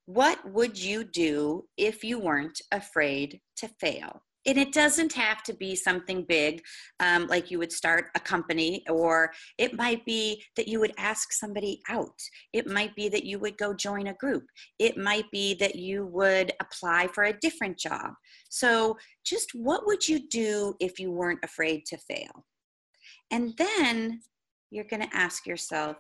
what 0.07 0.51
would 0.51 0.77
you 0.77 1.03
do 1.03 1.65
if 1.77 2.03
you 2.03 2.19
weren't 2.19 2.61
afraid 2.71 3.41
to 3.57 3.67
fail? 3.67 4.24
And 4.45 4.57
it 4.57 4.71
doesn't 4.71 5.13
have 5.13 5.41
to 5.43 5.53
be 5.53 5.75
something 5.75 6.23
big, 6.23 6.61
um, 6.99 7.27
like 7.27 7.49
you 7.49 7.57
would 7.59 7.71
start 7.71 8.05
a 8.15 8.19
company, 8.19 8.83
or 8.89 9.31
it 9.57 9.75
might 9.75 10.05
be 10.05 10.43
that 10.55 10.67
you 10.67 10.79
would 10.79 10.93
ask 10.97 11.31
somebody 11.33 11.81
out. 11.89 12.19
It 12.53 12.67
might 12.67 12.95
be 12.95 13.09
that 13.09 13.25
you 13.25 13.39
would 13.39 13.57
go 13.57 13.73
join 13.73 14.07
a 14.07 14.13
group. 14.13 14.45
It 14.79 14.97
might 14.97 15.29
be 15.31 15.55
that 15.55 15.75
you 15.75 16.05
would 16.07 16.51
apply 16.61 17.07
for 17.07 17.25
a 17.25 17.39
different 17.39 17.77
job. 17.77 18.13
So, 18.49 18.97
just 19.25 19.51
what 19.53 19.85
would 19.87 20.07
you 20.07 20.27
do 20.27 20.75
if 20.79 20.99
you 20.99 21.11
weren't 21.11 21.43
afraid 21.43 21.85
to 21.87 21.97
fail? 21.97 22.45
And 23.31 23.53
then 23.57 24.21
you're 24.69 24.85
going 24.85 25.01
to 25.01 25.15
ask 25.15 25.47
yourself, 25.47 25.97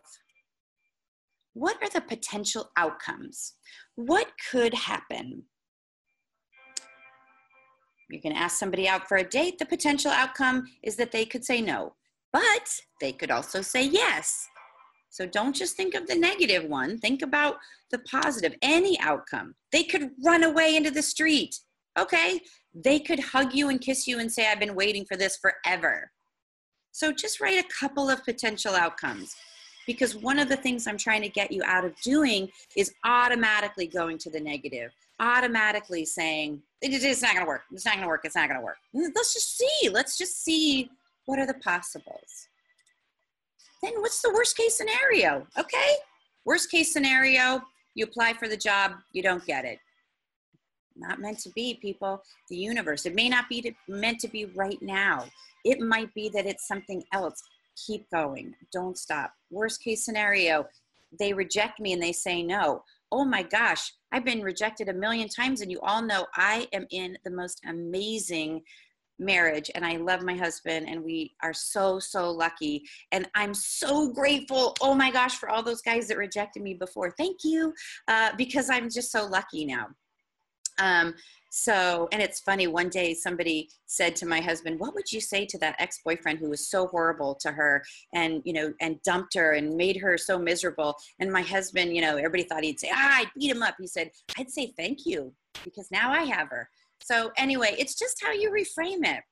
what 1.53 1.81
are 1.81 1.89
the 1.89 2.01
potential 2.01 2.69
outcomes? 2.77 3.53
What 3.95 4.27
could 4.51 4.73
happen? 4.73 5.43
Going 8.09 8.35
to 8.35 8.41
ask 8.41 8.57
somebody 8.57 8.87
out 8.87 9.07
for 9.07 9.17
a 9.17 9.23
date. 9.23 9.57
The 9.59 9.65
potential 9.65 10.11
outcome 10.11 10.65
is 10.83 10.95
that 10.95 11.11
they 11.11 11.25
could 11.25 11.43
say 11.43 11.61
no, 11.61 11.95
but 12.31 12.79
they 13.01 13.11
could 13.11 13.31
also 13.31 13.61
say 13.61 13.83
yes. 13.83 14.47
So 15.09 15.25
don't 15.25 15.55
just 15.55 15.77
think 15.77 15.95
of 15.95 16.07
the 16.07 16.15
negative 16.15 16.65
one, 16.65 16.97
think 16.97 17.21
about 17.21 17.55
the 17.89 17.99
positive, 17.99 18.53
any 18.61 18.99
outcome. 18.99 19.55
They 19.71 19.83
could 19.83 20.11
run 20.23 20.43
away 20.43 20.75
into 20.75 20.91
the 20.91 21.01
street. 21.01 21.55
Okay. 21.97 22.41
They 22.73 22.99
could 22.99 23.19
hug 23.19 23.53
you 23.53 23.69
and 23.69 23.79
kiss 23.79 24.07
you 24.07 24.19
and 24.19 24.31
say, 24.31 24.47
I've 24.47 24.59
been 24.59 24.75
waiting 24.75 25.05
for 25.05 25.15
this 25.15 25.37
forever. 25.37 26.11
So 26.91 27.11
just 27.11 27.39
write 27.39 27.63
a 27.63 27.67
couple 27.79 28.09
of 28.09 28.23
potential 28.25 28.73
outcomes 28.73 29.35
because 29.87 30.15
one 30.15 30.39
of 30.39 30.49
the 30.49 30.57
things 30.57 30.87
I'm 30.87 30.97
trying 30.97 31.21
to 31.21 31.29
get 31.29 31.51
you 31.51 31.61
out 31.65 31.85
of 31.85 31.93
doing 32.01 32.49
is 32.75 32.93
automatically 33.05 33.87
going 33.87 34.17
to 34.19 34.29
the 34.29 34.39
negative, 34.39 34.91
automatically 35.19 36.05
saying, 36.05 36.61
it's 36.81 37.21
not 37.21 37.33
going 37.33 37.45
to 37.45 37.47
work. 37.47 37.63
It's 37.71 37.85
not 37.85 37.95
going 37.95 38.03
to 38.03 38.07
work. 38.09 38.21
It's 38.23 38.35
not 38.35 38.49
going 38.49 38.59
to 38.59 38.65
work. 38.65 38.77
Let's 38.93 39.33
just 39.33 39.57
see. 39.57 39.89
Let's 39.89 40.17
just 40.17 40.43
see 40.43 40.89
what 41.25 41.39
are 41.39 41.47
the 41.47 41.55
possibles. 41.55 42.47
Then 43.81 43.93
what's 44.01 44.21
the 44.21 44.31
worst 44.33 44.57
case 44.57 44.77
scenario? 44.77 45.47
Okay. 45.57 45.95
Worst 46.45 46.69
case 46.69 46.93
scenario, 46.93 47.61
you 47.95 48.05
apply 48.05 48.33
for 48.33 48.47
the 48.47 48.57
job, 48.57 48.91
you 49.13 49.23
don't 49.23 49.45
get 49.45 49.65
it. 49.65 49.79
Not 50.95 51.19
meant 51.19 51.39
to 51.39 51.49
be, 51.49 51.79
people. 51.81 52.21
The 52.49 52.55
universe. 52.55 53.05
It 53.05 53.15
may 53.15 53.29
not 53.29 53.49
be 53.49 53.75
meant 53.87 54.19
to 54.19 54.27
be 54.27 54.45
right 54.45 54.81
now. 54.81 55.25
It 55.63 55.79
might 55.81 56.13
be 56.13 56.29
that 56.29 56.45
it's 56.45 56.67
something 56.67 57.03
else 57.11 57.41
keep 57.85 58.09
going. 58.11 58.53
Don't 58.71 58.97
stop. 58.97 59.33
Worst 59.49 59.83
case 59.83 60.05
scenario, 60.05 60.67
they 61.19 61.33
reject 61.33 61.79
me 61.79 61.93
and 61.93 62.01
they 62.01 62.11
say 62.11 62.43
no. 62.43 62.83
Oh 63.11 63.25
my 63.25 63.43
gosh, 63.43 63.93
I've 64.11 64.25
been 64.25 64.41
rejected 64.41 64.89
a 64.89 64.93
million 64.93 65.29
times, 65.29 65.61
and 65.61 65.71
you 65.71 65.79
all 65.81 66.01
know 66.01 66.25
I 66.35 66.67
am 66.73 66.85
in 66.91 67.17
the 67.23 67.31
most 67.31 67.61
amazing 67.67 68.61
marriage 69.19 69.71
and 69.73 69.85
I 69.85 69.95
love 69.97 70.23
my 70.23 70.35
husband 70.35 70.89
and 70.89 71.03
we 71.03 71.35
are 71.41 71.53
so 71.53 71.99
so 71.99 72.29
lucky. 72.31 72.83
And 73.11 73.29
I'm 73.35 73.53
so 73.53 74.09
grateful 74.09 74.75
oh 74.81 74.93
my 74.93 75.11
gosh 75.11 75.37
for 75.37 75.49
all 75.49 75.63
those 75.63 75.81
guys 75.81 76.07
that 76.07 76.17
rejected 76.17 76.61
me 76.61 76.73
before. 76.73 77.13
Thank 77.17 77.37
you 77.43 77.73
uh, 78.07 78.31
because 78.37 78.69
I'm 78.69 78.89
just 78.89 79.11
so 79.11 79.25
lucky 79.25 79.65
now 79.65 79.87
um, 80.77 81.13
so, 81.57 82.09
and 82.11 82.21
it's 82.21 82.41
funny, 82.41 82.67
one 82.67 82.89
day 82.89 83.13
somebody 83.13 83.69
said 83.85 84.13
to 84.17 84.25
my 84.25 84.41
husband, 84.41 84.77
What 84.77 84.93
would 84.93 85.09
you 85.09 85.21
say 85.21 85.45
to 85.45 85.57
that 85.59 85.77
ex 85.79 86.01
boyfriend 86.03 86.39
who 86.39 86.49
was 86.49 86.67
so 86.67 86.87
horrible 86.87 87.33
to 87.35 87.49
her 87.53 87.81
and, 88.13 88.41
you 88.43 88.51
know, 88.51 88.73
and 88.81 89.01
dumped 89.03 89.35
her 89.35 89.53
and 89.53 89.77
made 89.77 89.95
her 89.95 90.17
so 90.17 90.37
miserable? 90.37 90.97
And 91.19 91.31
my 91.31 91.41
husband, 91.41 91.95
you 91.95 92.01
know, 92.01 92.17
everybody 92.17 92.43
thought 92.43 92.65
he'd 92.65 92.81
say, 92.81 92.89
Ah, 92.91 93.19
I'd 93.19 93.31
beat 93.39 93.51
him 93.51 93.63
up. 93.63 93.75
He 93.79 93.87
said, 93.87 94.11
I'd 94.37 94.51
say 94.51 94.73
thank 94.77 95.05
you 95.05 95.31
because 95.63 95.89
now 95.91 96.11
I 96.11 96.23
have 96.23 96.49
her. 96.49 96.69
So, 97.01 97.31
anyway, 97.37 97.73
it's 97.79 97.95
just 97.95 98.21
how 98.21 98.33
you 98.33 98.51
reframe 98.51 99.05
it. 99.05 99.23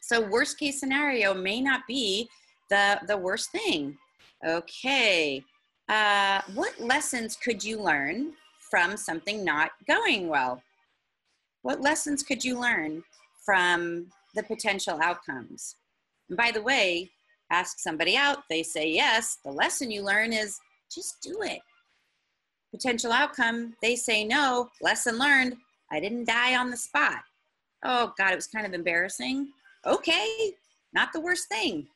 So, 0.00 0.20
worst 0.20 0.60
case 0.60 0.78
scenario 0.78 1.34
may 1.34 1.60
not 1.60 1.80
be 1.88 2.28
the, 2.70 3.00
the 3.08 3.16
worst 3.16 3.50
thing. 3.50 3.98
Okay. 4.46 5.42
Uh, 5.88 6.40
what 6.54 6.80
lessons 6.80 7.36
could 7.36 7.64
you 7.64 7.82
learn 7.82 8.34
from 8.72 8.96
something 8.96 9.44
not 9.44 9.72
going 9.86 10.28
well? 10.28 10.62
What 11.60 11.82
lessons 11.82 12.22
could 12.22 12.42
you 12.42 12.58
learn 12.58 13.02
from 13.44 14.06
the 14.34 14.42
potential 14.42 14.98
outcomes? 15.02 15.76
And 16.30 16.38
by 16.38 16.52
the 16.52 16.62
way, 16.62 17.10
ask 17.50 17.78
somebody 17.78 18.16
out, 18.16 18.44
they 18.48 18.62
say 18.62 18.88
yes. 18.88 19.36
The 19.44 19.52
lesson 19.52 19.90
you 19.90 20.02
learn 20.02 20.32
is 20.32 20.58
just 20.90 21.20
do 21.20 21.42
it. 21.42 21.60
Potential 22.70 23.12
outcome, 23.12 23.74
they 23.82 23.94
say 23.94 24.24
no. 24.24 24.70
Lesson 24.80 25.18
learned, 25.18 25.56
I 25.90 26.00
didn't 26.00 26.24
die 26.24 26.56
on 26.56 26.70
the 26.70 26.76
spot. 26.78 27.20
Oh, 27.84 28.14
God, 28.16 28.32
it 28.32 28.36
was 28.36 28.46
kind 28.46 28.64
of 28.64 28.72
embarrassing. 28.72 29.48
Okay, 29.84 30.54
not 30.94 31.12
the 31.12 31.20
worst 31.20 31.46
thing. 31.48 31.88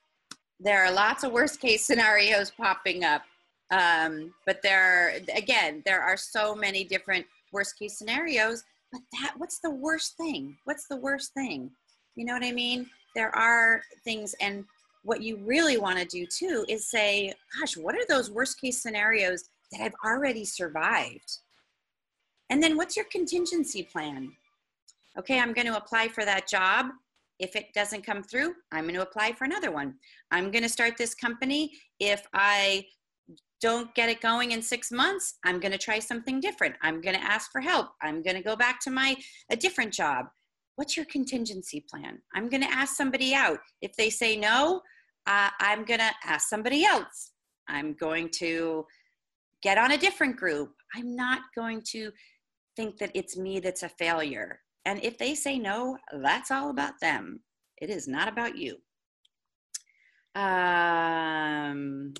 There 0.60 0.84
are 0.84 0.92
lots 0.92 1.24
of 1.24 1.32
worst 1.32 1.58
case 1.58 1.86
scenarios 1.86 2.50
popping 2.50 3.02
up. 3.02 3.22
Um, 3.70 4.32
but 4.46 4.62
there, 4.62 5.20
again, 5.34 5.82
there 5.84 6.02
are 6.02 6.16
so 6.16 6.54
many 6.54 6.84
different 6.84 7.26
worst 7.52 7.78
case 7.78 7.98
scenarios 7.98 8.64
but 8.92 9.00
that 9.12 9.34
what's 9.36 9.58
the 9.60 9.70
worst 9.70 10.16
thing? 10.16 10.56
What's 10.64 10.86
the 10.88 10.96
worst 10.96 11.34
thing? 11.34 11.70
You 12.14 12.24
know 12.24 12.34
what 12.34 12.44
i 12.44 12.52
mean? 12.52 12.88
There 13.14 13.34
are 13.34 13.82
things 14.04 14.34
and 14.40 14.64
what 15.02 15.22
you 15.22 15.36
really 15.36 15.78
want 15.78 15.98
to 15.98 16.04
do 16.04 16.26
too 16.26 16.64
is 16.68 16.90
say 16.90 17.32
gosh 17.58 17.76
what 17.76 17.94
are 17.94 18.06
those 18.08 18.30
worst 18.30 18.60
case 18.60 18.82
scenarios 18.82 19.44
that 19.72 19.80
i've 19.80 19.94
already 20.04 20.44
survived? 20.44 21.38
And 22.50 22.62
then 22.62 22.76
what's 22.76 22.96
your 22.96 23.06
contingency 23.10 23.82
plan? 23.82 24.32
Okay 25.18 25.38
i'm 25.40 25.52
going 25.52 25.66
to 25.66 25.76
apply 25.76 26.08
for 26.08 26.24
that 26.24 26.48
job. 26.48 26.86
If 27.38 27.54
it 27.54 27.74
doesn't 27.74 28.06
come 28.06 28.22
through 28.22 28.54
i'm 28.72 28.84
going 28.84 28.94
to 28.94 29.02
apply 29.02 29.32
for 29.32 29.44
another 29.44 29.70
one. 29.70 29.94
I'm 30.30 30.50
going 30.50 30.64
to 30.64 30.68
start 30.68 30.96
this 30.96 31.14
company. 31.14 31.72
If 32.00 32.26
i 32.32 32.86
don't 33.60 33.94
get 33.94 34.08
it 34.08 34.20
going 34.20 34.52
in 34.52 34.62
six 34.62 34.92
months, 34.92 35.38
I'm 35.44 35.60
going 35.60 35.72
to 35.72 35.78
try 35.78 35.98
something 35.98 36.40
different. 36.40 36.74
I'm 36.82 37.00
going 37.00 37.16
to 37.16 37.22
ask 37.22 37.50
for 37.50 37.60
help. 37.60 37.88
I'm 38.02 38.22
going 38.22 38.36
to 38.36 38.42
go 38.42 38.56
back 38.56 38.80
to 38.80 38.90
my 38.90 39.16
a 39.50 39.56
different 39.56 39.92
job. 39.92 40.26
What's 40.76 40.96
your 40.96 41.06
contingency 41.06 41.84
plan? 41.90 42.18
I'm 42.34 42.48
going 42.48 42.60
to 42.62 42.70
ask 42.70 42.96
somebody 42.96 43.34
out. 43.34 43.58
If 43.80 43.96
they 43.96 44.10
say 44.10 44.36
no, 44.36 44.82
uh, 45.26 45.48
I'm 45.58 45.84
going 45.84 46.00
to 46.00 46.10
ask 46.24 46.48
somebody 46.48 46.84
else. 46.84 47.32
I'm 47.68 47.94
going 47.94 48.28
to 48.36 48.84
get 49.62 49.78
on 49.78 49.92
a 49.92 49.98
different 49.98 50.36
group. 50.36 50.72
I'm 50.94 51.16
not 51.16 51.40
going 51.56 51.82
to 51.92 52.12
think 52.76 52.98
that 52.98 53.10
it's 53.14 53.36
me 53.36 53.58
that's 53.58 53.82
a 53.82 53.88
failure. 53.88 54.60
And 54.84 55.02
if 55.02 55.18
they 55.18 55.34
say 55.34 55.58
no, 55.58 55.96
that's 56.22 56.50
all 56.50 56.70
about 56.70 57.00
them. 57.00 57.40
It 57.80 57.90
is 57.90 58.06
not 58.06 58.28
about 58.28 58.56
you. 58.56 58.76
Um, 60.34 62.12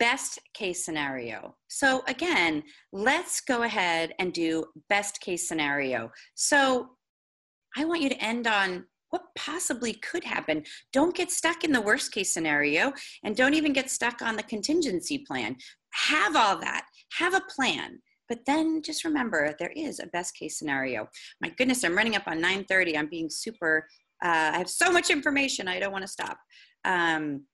best 0.00 0.40
case 0.54 0.84
scenario. 0.84 1.54
So 1.68 2.02
again, 2.08 2.64
let's 2.92 3.40
go 3.42 3.62
ahead 3.62 4.14
and 4.18 4.32
do 4.32 4.64
best 4.88 5.20
case 5.20 5.46
scenario. 5.46 6.10
So 6.34 6.88
I 7.76 7.84
want 7.84 8.02
you 8.02 8.08
to 8.08 8.24
end 8.24 8.48
on 8.48 8.86
what 9.10 9.22
possibly 9.36 9.92
could 9.92 10.24
happen. 10.24 10.64
Don't 10.92 11.14
get 11.14 11.30
stuck 11.30 11.62
in 11.64 11.72
the 11.72 11.80
worst 11.80 12.12
case 12.12 12.32
scenario 12.32 12.92
and 13.24 13.36
don't 13.36 13.54
even 13.54 13.72
get 13.72 13.90
stuck 13.90 14.22
on 14.22 14.36
the 14.36 14.42
contingency 14.42 15.18
plan. 15.18 15.56
Have 15.92 16.34
all 16.34 16.58
that, 16.60 16.86
have 17.18 17.34
a 17.34 17.42
plan. 17.54 18.00
But 18.28 18.46
then 18.46 18.80
just 18.82 19.04
remember 19.04 19.54
there 19.58 19.72
is 19.76 20.00
a 20.00 20.06
best 20.06 20.36
case 20.36 20.56
scenario. 20.56 21.08
My 21.40 21.50
goodness, 21.50 21.84
I'm 21.84 21.96
running 21.96 22.16
up 22.16 22.28
on 22.28 22.40
9:30. 22.40 22.96
I'm 22.96 23.08
being 23.08 23.28
super. 23.28 23.88
Uh, 24.24 24.52
I 24.54 24.58
have 24.58 24.70
so 24.70 24.92
much 24.92 25.10
information. 25.10 25.66
I 25.66 25.80
don't 25.80 25.92
want 25.92 26.02
to 26.02 26.08
stop. 26.08 26.38
Um, 26.84 27.44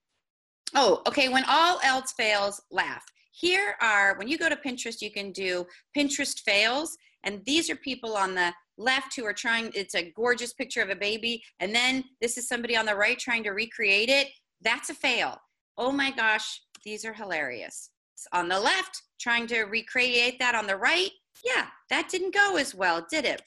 Oh, 0.75 1.01
okay. 1.07 1.29
When 1.29 1.43
all 1.47 1.79
else 1.83 2.13
fails, 2.13 2.61
laugh. 2.71 3.03
Here 3.31 3.75
are, 3.81 4.17
when 4.17 4.27
you 4.27 4.37
go 4.37 4.49
to 4.49 4.55
Pinterest, 4.55 5.01
you 5.01 5.11
can 5.11 5.31
do 5.31 5.65
Pinterest 5.95 6.39
fails. 6.39 6.97
And 7.23 7.41
these 7.45 7.69
are 7.69 7.75
people 7.75 8.15
on 8.15 8.35
the 8.35 8.53
left 8.77 9.15
who 9.15 9.25
are 9.25 9.33
trying, 9.33 9.71
it's 9.73 9.95
a 9.95 10.11
gorgeous 10.15 10.53
picture 10.53 10.81
of 10.81 10.89
a 10.89 10.95
baby. 10.95 11.43
And 11.59 11.73
then 11.73 12.03
this 12.21 12.37
is 12.37 12.47
somebody 12.47 12.75
on 12.75 12.85
the 12.85 12.95
right 12.95 13.17
trying 13.17 13.43
to 13.43 13.51
recreate 13.51 14.09
it. 14.09 14.29
That's 14.61 14.89
a 14.89 14.93
fail. 14.93 15.39
Oh 15.77 15.91
my 15.91 16.11
gosh, 16.11 16.61
these 16.83 17.05
are 17.05 17.13
hilarious. 17.13 17.91
On 18.33 18.47
the 18.47 18.59
left, 18.59 19.03
trying 19.19 19.45
to 19.47 19.63
recreate 19.63 20.39
that 20.39 20.55
on 20.55 20.65
the 20.65 20.75
right. 20.75 21.11
Yeah, 21.45 21.67
that 21.89 22.09
didn't 22.09 22.33
go 22.33 22.57
as 22.57 22.73
well, 22.73 23.05
did 23.09 23.25
it? 23.25 23.41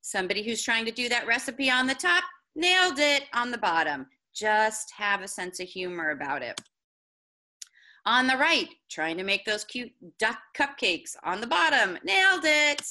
Somebody 0.00 0.42
who's 0.42 0.62
trying 0.62 0.84
to 0.86 0.90
do 0.90 1.08
that 1.08 1.26
recipe 1.26 1.70
on 1.70 1.86
the 1.86 1.94
top, 1.94 2.24
nailed 2.56 2.98
it 2.98 3.24
on 3.32 3.50
the 3.50 3.58
bottom. 3.58 4.06
Just 4.38 4.92
have 4.96 5.22
a 5.22 5.28
sense 5.28 5.58
of 5.58 5.66
humor 5.66 6.10
about 6.10 6.42
it. 6.42 6.60
On 8.06 8.28
the 8.28 8.36
right, 8.36 8.68
trying 8.88 9.16
to 9.18 9.24
make 9.24 9.44
those 9.44 9.64
cute 9.64 9.90
duck 10.18 10.38
cupcakes. 10.56 11.16
On 11.24 11.40
the 11.40 11.46
bottom, 11.46 11.98
nailed 12.04 12.44
it. 12.44 12.82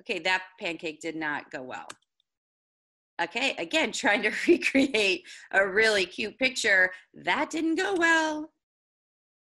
Okay, 0.00 0.20
that 0.20 0.42
pancake 0.60 1.00
did 1.00 1.16
not 1.16 1.50
go 1.50 1.62
well. 1.62 1.88
Okay, 3.20 3.54
again, 3.58 3.90
trying 3.92 4.22
to 4.22 4.32
recreate 4.46 5.24
a 5.50 5.66
really 5.66 6.06
cute 6.06 6.38
picture. 6.38 6.90
That 7.14 7.50
didn't 7.50 7.74
go 7.74 7.94
well. 7.98 8.52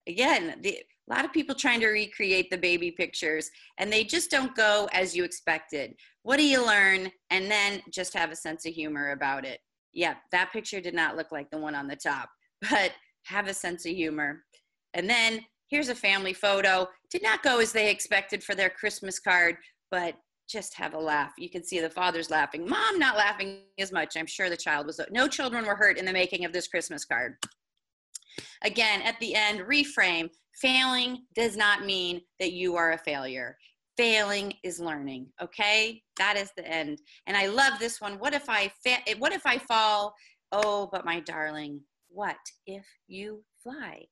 Again, 0.08 0.56
the, 0.62 0.80
A 1.08 1.14
lot 1.14 1.24
of 1.24 1.32
people 1.32 1.56
trying 1.56 1.80
to 1.82 1.88
recreate 1.88 2.50
the 2.50 2.58
baby 2.58 2.92
pictures 2.92 3.50
and 3.78 3.94
they 3.94 4.04
just 4.04 4.32
don't 4.32 4.56
go 4.56 4.90
as 4.92 5.16
you 5.16 5.24
expected. 5.24 5.96
What 6.24 6.38
do 6.38 6.44
you 6.44 6.66
learn? 6.66 7.12
And 7.30 7.50
then 7.50 7.82
just 7.92 8.14
have 8.16 8.32
a 8.32 8.36
sense 8.36 8.66
of 8.66 8.74
humor 8.74 9.12
about 9.12 9.46
it. 9.46 9.60
Yeah, 9.94 10.16
that 10.32 10.52
picture 10.52 10.82
did 10.82 10.96
not 10.96 11.16
look 11.16 11.32
like 11.32 11.50
the 11.52 11.58
one 11.58 11.76
on 11.76 11.88
the 11.88 11.96
top, 11.96 12.30
but 12.70 12.92
have 13.26 13.48
a 13.48 13.54
sense 13.54 13.86
of 13.86 13.92
humor. 13.92 14.44
And 14.94 15.10
then 15.10 15.42
here's 15.70 15.90
a 15.90 15.96
family 15.96 16.34
photo. 16.34 16.88
Did 17.10 17.24
not 17.24 17.44
go 17.44 17.60
as 17.60 17.72
they 17.72 17.90
expected 17.90 18.44
for 18.44 18.56
their 18.56 18.70
Christmas 18.70 19.20
card, 19.20 19.58
but 19.92 20.16
just 20.50 20.76
have 20.76 20.94
a 20.94 21.00
laugh. 21.00 21.32
You 21.38 21.50
can 21.50 21.64
see 21.64 21.80
the 21.80 21.90
father's 21.90 22.30
laughing. 22.30 22.68
Mom 22.68 23.00
not 23.00 23.18
laughing 23.18 23.62
as 23.80 23.92
much. 23.92 24.18
I'm 24.18 24.28
sure 24.28 24.50
the 24.50 24.58
child 24.58 24.88
was, 24.88 25.00
no 25.12 25.28
children 25.28 25.66
were 25.66 25.76
hurt 25.76 25.98
in 25.98 26.06
the 26.06 26.14
making 26.14 26.46
of 26.46 26.54
this 26.54 26.68
Christmas 26.68 27.06
card. 27.06 27.36
Again, 28.64 29.02
at 29.04 29.20
the 29.20 29.36
end, 29.36 29.62
reframe. 29.62 30.30
Failing 30.62 31.26
does 31.34 31.58
not 31.58 31.86
mean 31.86 32.22
that 32.40 32.54
you 32.54 32.76
are 32.76 32.92
a 32.92 32.98
failure. 32.98 33.58
Failing 33.98 34.54
is 34.64 34.80
learning. 34.80 35.28
Okay, 35.42 36.02
that 36.18 36.36
is 36.36 36.52
the 36.58 36.68
end. 36.68 37.00
And 37.28 37.38
I 37.38 37.48
love 37.48 37.74
this 37.80 38.02
one. 38.02 38.14
What 38.20 38.34
if 38.34 38.50
I 38.50 38.72
fa- 38.84 39.18
What 39.20 39.34
if 39.34 39.46
I 39.46 39.58
fall? 39.58 40.14
Oh, 40.52 40.90
but 40.92 41.06
my 41.06 41.20
darling, 41.20 41.82
what 42.10 42.38
if 42.66 42.86
you 43.08 43.44
fly? 43.62 44.06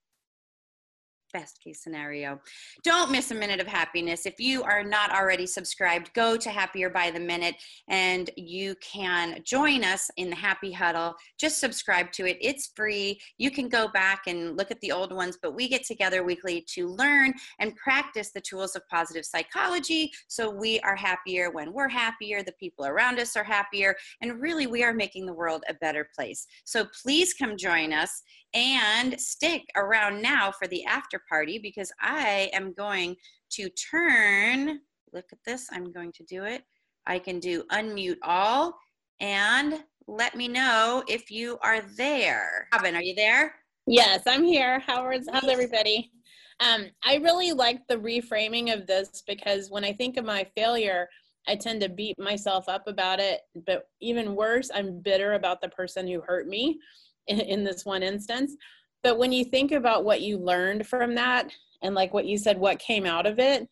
Best 1.32 1.62
case 1.64 1.84
scenario. 1.84 2.40
Don't 2.84 3.12
miss 3.12 3.32
a 3.32 3.36
minute 3.36 3.60
of 3.60 3.68
happiness. 3.68 4.26
If 4.26 4.40
you 4.40 4.64
are 4.64 4.84
not 4.84 5.12
already 5.12 5.48
subscribed, 5.48 6.14
go 6.14 6.38
to 6.38 6.50
Happier 6.50 6.90
by 6.90 7.12
the 7.12 7.20
Minute 7.20 7.56
and 7.88 8.30
you 8.36 8.76
can 8.82 9.42
join 9.44 9.84
us 9.84 10.10
in 10.18 10.30
the 10.30 10.36
Happy 10.36 10.72
Huddle. 10.72 11.16
Just 11.40 11.60
subscribe 11.60 12.12
to 12.14 12.26
it. 12.26 12.38
It's 12.42 12.72
free. 12.76 13.20
You 13.38 13.52
can 13.52 13.70
go 13.70 13.88
back 13.88 14.24
and 14.28 14.58
look 14.58 14.72
at 14.72 14.80
the 14.82 14.92
old 14.92 15.14
ones, 15.14 15.38
but 15.42 15.56
we 15.56 15.68
get 15.68 15.86
together 15.86 16.24
weekly 16.24 16.66
to 16.74 16.88
learn 16.88 17.34
and 17.60 17.76
practice 17.76 18.32
the 18.32 18.42
tools 18.42 18.76
of 18.76 18.88
positive 18.90 19.26
psychology 19.26 20.12
so 20.28 20.50
we 20.50 20.80
are 20.82 20.96
happier 20.96 21.52
when 21.52 21.74
we're 21.74 21.88
happier, 21.90 22.44
the 22.44 22.52
people 22.54 22.86
around 22.86 23.20
us 23.20 23.36
are 23.36 23.44
happier, 23.44 23.96
and 24.22 24.40
really 24.42 24.68
we 24.68 24.84
are 24.84 24.94
making 24.94 25.26
the 25.26 25.34
world 25.34 25.64
a 25.70 25.74
better 25.76 26.08
place. 26.16 26.48
So 26.64 26.86
please 27.02 27.34
come 27.34 27.58
join 27.58 27.94
us 27.94 28.24
and 28.54 29.20
stick 29.20 29.64
around 29.76 30.22
now 30.22 30.52
for 30.52 30.68
the 30.68 30.84
after 30.86 31.22
party 31.30 31.58
because 31.58 31.92
I 32.02 32.50
am 32.54 32.74
going 32.74 33.16
to 33.52 33.70
turn, 33.70 34.80
look 35.14 35.26
at 35.32 35.40
this, 35.46 35.70
I'm 35.72 35.92
going 35.92 36.12
to 36.14 36.24
do 36.24 36.44
it. 36.44 36.64
I 37.08 37.20
can 37.20 37.40
do 37.40 37.64
unmute 37.72 38.18
all 38.24 38.78
and 39.20 39.84
let 40.08 40.36
me 40.36 40.48
know 40.48 41.04
if 41.08 41.32
you 41.32 41.58
are 41.64 41.82
there. 41.82 42.68
Robin, 42.74 42.96
are 42.96 43.02
you 43.02 43.16
there? 43.16 43.56
Yes, 43.88 44.24
I'm 44.28 44.44
here. 44.44 44.80
How's, 44.80 45.28
how's 45.32 45.50
everybody? 45.50 46.12
Um, 46.60 46.86
I 47.04 47.16
really 47.16 47.54
like 47.54 47.88
the 47.88 47.98
reframing 47.98 48.74
of 48.74 48.86
this 48.86 49.24
because 49.28 49.72
when 49.72 49.84
I 49.84 49.94
think 49.94 50.18
of 50.18 50.26
my 50.26 50.46
failure, 50.56 51.08
I 51.48 51.56
tend 51.56 51.82
to 51.82 51.90
beat 51.90 52.20
myself 52.20 52.70
up 52.70 52.88
about 52.88 53.20
it. 53.20 53.42
But 53.66 53.86
even 54.00 54.36
worse, 54.36 54.70
I'm 54.74 55.02
bitter 55.02 55.34
about 55.34 55.62
the 55.62 55.70
person 55.70 56.08
who 56.08 56.22
hurt 56.22 56.48
me 56.48 56.80
in, 57.28 57.40
in 57.40 57.64
this 57.64 57.86
one 57.86 58.04
instance. 58.04 58.56
But 59.04 59.18
when 59.18 59.32
you 59.32 59.46
think 59.46 59.72
about 59.72 60.06
what 60.06 60.22
you 60.22 60.38
learned 60.38 60.88
from 60.88 61.16
that 61.16 61.52
and 61.82 61.96
like 61.96 62.14
what 62.14 62.26
you 62.26 62.38
said, 62.38 62.58
what 62.58 62.80
came 62.80 63.06
out 63.06 63.26
of 63.26 63.40
it, 63.40 63.68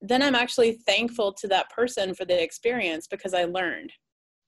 then 0.00 0.22
I'm 0.22 0.34
actually 0.34 0.80
thankful 0.86 1.32
to 1.34 1.48
that 1.48 1.70
person 1.70 2.14
for 2.14 2.24
the 2.24 2.40
experience 2.40 3.06
because 3.06 3.34
I 3.34 3.44
learned. 3.44 3.92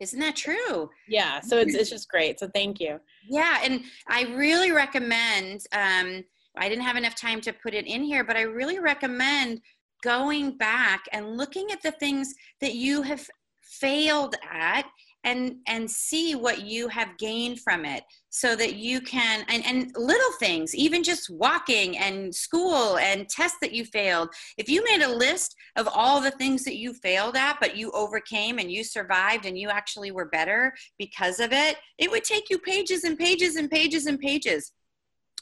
Isn't 0.01 0.21
that 0.21 0.37
true? 0.37 0.89
Yeah. 1.09 1.41
So 1.41 1.59
it's, 1.59 1.75
it's 1.75 1.91
just 1.91 2.09
great. 2.09 2.41
So 2.41 2.49
thank 2.55 2.81
you. 2.81 2.99
Yeah. 3.29 3.59
And 3.63 3.83
I 4.09 4.23
really 4.35 4.73
recommend, 4.73 5.61
um, 5.73 6.25
I 6.57 6.69
didn't 6.69 6.85
have 6.85 6.97
enough 6.97 7.15
time 7.15 7.41
to 7.43 7.53
put 7.53 7.75
it 7.75 7.87
in 7.87 8.03
here, 8.03 8.25
but 8.25 8.37
I 8.37 8.43
really 8.43 8.79
recommend 8.79 9.61
going 10.03 10.57
back 10.57 11.05
and 11.13 11.37
looking 11.37 11.71
at 11.71 11.83
the 11.83 11.93
things 11.93 12.35
that 12.61 12.75
you 12.75 13.03
have 13.03 13.29
failed 13.63 14.37
at 14.51 14.87
and 15.25 15.57
and 15.67 15.91
see 15.91 16.35
what 16.35 16.63
you 16.63 16.89
have 16.89 17.19
gained 17.19 17.61
from 17.61 17.85
it 17.85 18.05
so 18.31 18.57
that 18.57 18.77
you 18.77 19.01
can 19.01 19.45
and, 19.49 19.65
and 19.67 19.93
little 19.97 20.33
things 20.39 20.75
even 20.75 21.03
just 21.03 21.29
walking 21.31 21.99
and 21.99 22.35
school 22.35 22.97
and 22.99 23.29
tests 23.29 23.59
that 23.61 23.73
you 23.73 23.85
failed. 23.85 24.31
If 24.57 24.69
you 24.69 24.83
made 24.85 25.03
a 25.03 25.15
list 25.15 25.55
of 25.77 25.89
all 25.89 26.21
the 26.21 26.31
things 26.31 26.65
that 26.65 26.77
you 26.77 26.95
failed 26.95 27.37
at 27.37 27.59
but 27.61 27.77
you 27.77 27.91
overcame 27.93 28.59
and 28.59 28.73
you 28.73 28.83
survived 28.83 29.45
and 29.45 29.59
you 29.59 29.69
actually 29.69 30.11
were 30.11 30.27
better 30.27 30.73
because 30.99 31.39
of 31.41 31.53
it 31.53 31.77
it 31.99 32.11
would 32.11 32.25
take 32.25 32.49
you 32.49 32.59
pages 32.59 33.05
and 33.05 33.19
pages 33.19 33.57
and 33.57 33.71
pages 33.71 34.07
and 34.07 34.19
pages. 34.19 34.73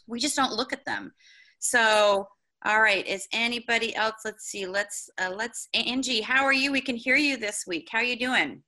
We 0.06 0.18
just 0.18 0.36
don't 0.36 0.54
look 0.54 0.72
at 0.72 0.84
them. 0.84 1.12
So 1.60 2.28
all 2.66 2.80
right 2.80 3.06
is 3.06 3.28
anybody 3.32 3.94
else 3.94 4.22
let's 4.24 4.46
see 4.46 4.66
let's 4.66 5.08
uh, 5.22 5.30
let's 5.32 5.68
angie 5.74 6.20
how 6.20 6.44
are 6.44 6.52
you? 6.52 6.72
We 6.72 6.80
can 6.80 6.96
hear 6.96 7.14
you 7.14 7.36
this 7.36 7.64
week. 7.68 7.88
How 7.92 7.98
are 7.98 8.04
you 8.04 8.18
doing 8.18 8.62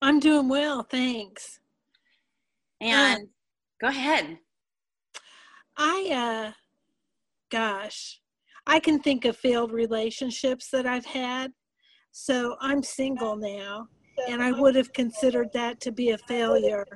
I'm 0.00 0.20
doing 0.20 0.48
well, 0.48 0.82
thanks. 0.82 1.60
And 2.80 3.22
uh, 3.22 3.26
go 3.80 3.88
ahead. 3.88 4.38
I 5.76 6.10
uh 6.12 6.52
gosh, 7.50 8.20
I 8.66 8.80
can 8.80 9.00
think 9.00 9.24
of 9.24 9.36
failed 9.36 9.72
relationships 9.72 10.68
that 10.70 10.86
I've 10.86 11.06
had. 11.06 11.52
So 12.10 12.56
I'm 12.60 12.82
single 12.82 13.36
now, 13.36 13.86
and 14.28 14.42
I 14.42 14.52
would 14.52 14.74
have 14.74 14.92
considered 14.92 15.48
that 15.54 15.80
to 15.80 15.92
be 15.92 16.10
a 16.10 16.18
failure. 16.18 16.86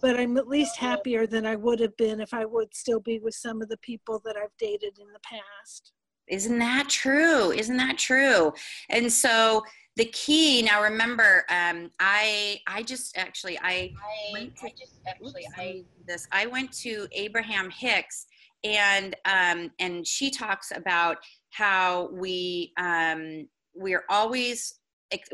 But 0.00 0.18
I'm 0.18 0.36
at 0.36 0.48
least 0.48 0.76
happier 0.76 1.26
than 1.26 1.46
I 1.46 1.54
would 1.54 1.78
have 1.80 1.96
been 1.96 2.20
if 2.20 2.34
I 2.34 2.44
would 2.44 2.74
still 2.74 3.00
be 3.00 3.20
with 3.20 3.34
some 3.34 3.62
of 3.62 3.68
the 3.68 3.76
people 3.78 4.20
that 4.24 4.36
I've 4.36 4.56
dated 4.58 4.98
in 4.98 5.12
the 5.12 5.20
past. 5.20 5.92
Isn't 6.28 6.58
that 6.58 6.88
true? 6.88 7.52
Isn't 7.52 7.76
that 7.76 7.98
true? 7.98 8.52
And 8.88 9.12
so 9.12 9.62
the 9.96 10.06
key 10.06 10.62
now 10.62 10.82
remember 10.82 11.44
um, 11.50 11.90
i 12.00 12.58
i 12.66 12.82
just 12.82 13.14
actually 13.18 13.58
i, 13.58 13.92
I 13.92 14.32
went 14.32 14.56
to, 14.56 14.66
I 14.66 14.70
just 14.70 14.94
actually 15.06 15.42
oops, 15.42 15.58
i 15.58 15.84
this 16.06 16.26
i 16.32 16.46
went 16.46 16.72
to 16.78 17.06
abraham 17.12 17.68
hicks 17.68 18.26
and 18.64 19.14
um, 19.24 19.70
and 19.78 20.06
she 20.06 20.30
talks 20.30 20.72
about 20.74 21.18
how 21.50 22.08
we 22.12 22.72
um, 22.78 23.48
we're 23.74 24.04
always 24.08 24.74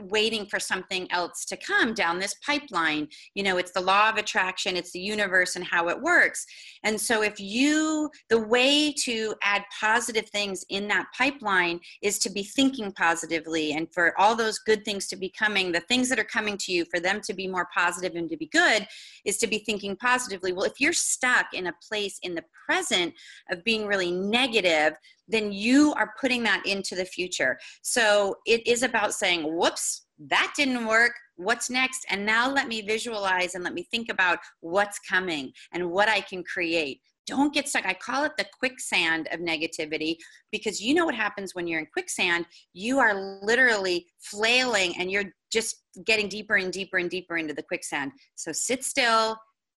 waiting 0.00 0.46
for 0.46 0.58
something 0.58 1.10
else 1.10 1.44
to 1.46 1.56
come 1.56 1.94
down 1.94 2.18
this 2.18 2.34
pipeline. 2.44 3.08
You 3.34 3.42
know 3.42 3.58
it's 3.58 3.72
the 3.72 3.80
law 3.80 4.08
of 4.08 4.16
attraction 4.16 4.76
it's 4.76 4.92
the 4.92 5.00
universe 5.00 5.56
and 5.56 5.64
how 5.64 5.88
it 5.88 6.00
works. 6.00 6.44
And 6.84 7.00
so 7.00 7.22
if 7.22 7.40
you 7.40 8.10
the 8.28 8.40
way 8.40 8.92
to 9.04 9.34
add 9.42 9.64
positive 9.80 10.28
things 10.30 10.64
in 10.70 10.88
that 10.88 11.06
pipeline 11.16 11.80
is 12.02 12.18
to 12.20 12.30
be 12.30 12.42
thinking 12.42 12.92
positively 12.92 13.72
and 13.72 13.92
for 13.92 14.18
all 14.18 14.34
those 14.34 14.58
good 14.58 14.84
things 14.84 15.06
to 15.08 15.16
be 15.16 15.28
coming 15.30 15.72
the 15.72 15.80
things 15.80 16.08
that 16.08 16.18
are 16.18 16.24
coming 16.24 16.56
to 16.58 16.72
you 16.72 16.84
for 16.84 17.00
them 17.00 17.20
to 17.20 17.34
be 17.34 17.46
more 17.46 17.68
positive 17.74 18.14
and 18.14 18.30
to 18.30 18.36
be 18.36 18.46
good 18.46 18.86
is 19.24 19.38
to 19.38 19.46
be 19.46 19.58
thinking 19.58 19.96
positively. 19.96 20.52
Well 20.52 20.64
if 20.64 20.80
you're 20.80 20.92
stuck 20.92 21.46
in 21.52 21.68
a 21.68 21.74
place 21.86 22.18
in 22.22 22.34
the 22.34 22.44
present 22.66 23.14
of 23.50 23.64
being 23.64 23.86
really 23.86 24.10
negative 24.10 24.94
then 25.28 25.52
you 25.52 25.92
are 25.94 26.14
putting 26.20 26.42
that 26.44 26.64
into 26.66 26.94
the 26.94 27.04
future. 27.04 27.58
So 27.82 28.36
it 28.46 28.66
is 28.66 28.82
about 28.82 29.14
saying, 29.14 29.42
whoops, 29.56 30.06
that 30.18 30.52
didn't 30.56 30.86
work. 30.86 31.12
What's 31.36 31.70
next? 31.70 32.04
And 32.10 32.26
now 32.26 32.50
let 32.50 32.66
me 32.66 32.82
visualize 32.82 33.54
and 33.54 33.62
let 33.62 33.74
me 33.74 33.86
think 33.90 34.08
about 34.10 34.38
what's 34.60 34.98
coming 34.98 35.52
and 35.72 35.90
what 35.90 36.08
I 36.08 36.20
can 36.20 36.42
create. 36.42 37.00
Don't 37.26 37.52
get 37.52 37.68
stuck. 37.68 37.84
I 37.84 37.92
call 37.92 38.24
it 38.24 38.32
the 38.38 38.46
quicksand 38.58 39.28
of 39.30 39.40
negativity 39.40 40.16
because 40.50 40.80
you 40.80 40.94
know 40.94 41.04
what 41.04 41.14
happens 41.14 41.54
when 41.54 41.66
you're 41.66 41.78
in 41.78 41.86
quicksand? 41.92 42.46
You 42.72 42.98
are 42.98 43.40
literally 43.42 44.06
flailing 44.18 44.94
and 44.98 45.10
you're 45.10 45.30
just 45.52 45.76
getting 46.06 46.28
deeper 46.28 46.56
and 46.56 46.72
deeper 46.72 46.96
and 46.96 47.10
deeper 47.10 47.36
into 47.36 47.52
the 47.52 47.62
quicksand. 47.62 48.12
So 48.34 48.50
sit 48.50 48.82
still, 48.82 49.36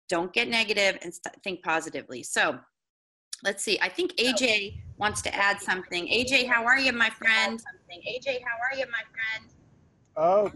don't 0.10 0.32
get 0.32 0.48
negative, 0.48 1.00
and 1.02 1.12
think 1.44 1.64
positively. 1.64 2.22
So 2.24 2.60
let's 3.44 3.64
see. 3.64 3.80
I 3.82 3.90
think 3.90 4.14
AJ 4.18 4.76
wants 5.00 5.22
to 5.22 5.34
add 5.34 5.60
something. 5.62 6.08
AJ, 6.08 6.48
how 6.48 6.66
are 6.66 6.78
you, 6.78 6.92
my 6.92 7.10
friend? 7.10 7.60
AJ, 7.90 8.42
how 8.46 8.58
are 8.62 8.78
you, 8.78 8.86
my 8.92 9.02
friend? 9.16 9.50
Oh, 10.16 10.52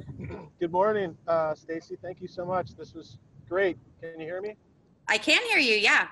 good 0.59 0.71
morning, 0.71 1.17
uh, 1.27 1.55
Stacy. 1.55 1.97
Thank 2.01 2.21
you 2.21 2.27
so 2.27 2.45
much. 2.45 2.75
This 2.75 2.93
was 2.93 3.17
great. 3.47 3.77
Can 4.01 4.19
you 4.19 4.25
hear 4.25 4.41
me? 4.41 4.55
I 5.07 5.17
can 5.17 5.41
hear 5.43 5.59
you. 5.59 5.75
Yeah. 5.75 6.07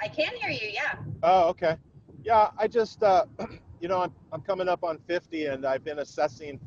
I 0.00 0.06
can 0.06 0.34
hear 0.36 0.50
you. 0.50 0.68
Yeah. 0.72 0.94
Oh, 1.24 1.48
okay. 1.48 1.76
Yeah, 2.22 2.50
I 2.56 2.68
just, 2.68 3.02
uh, 3.02 3.26
you 3.80 3.88
know, 3.88 4.00
I'm, 4.00 4.12
I'm 4.32 4.42
coming 4.42 4.68
up 4.68 4.84
on 4.84 4.98
50 5.08 5.46
and 5.46 5.66
I've 5.66 5.82
been 5.82 5.98
assessing 5.98 6.60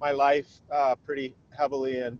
my 0.00 0.12
life 0.12 0.46
uh, 0.72 0.94
pretty 0.94 1.34
heavily 1.58 1.98
and 1.98 2.18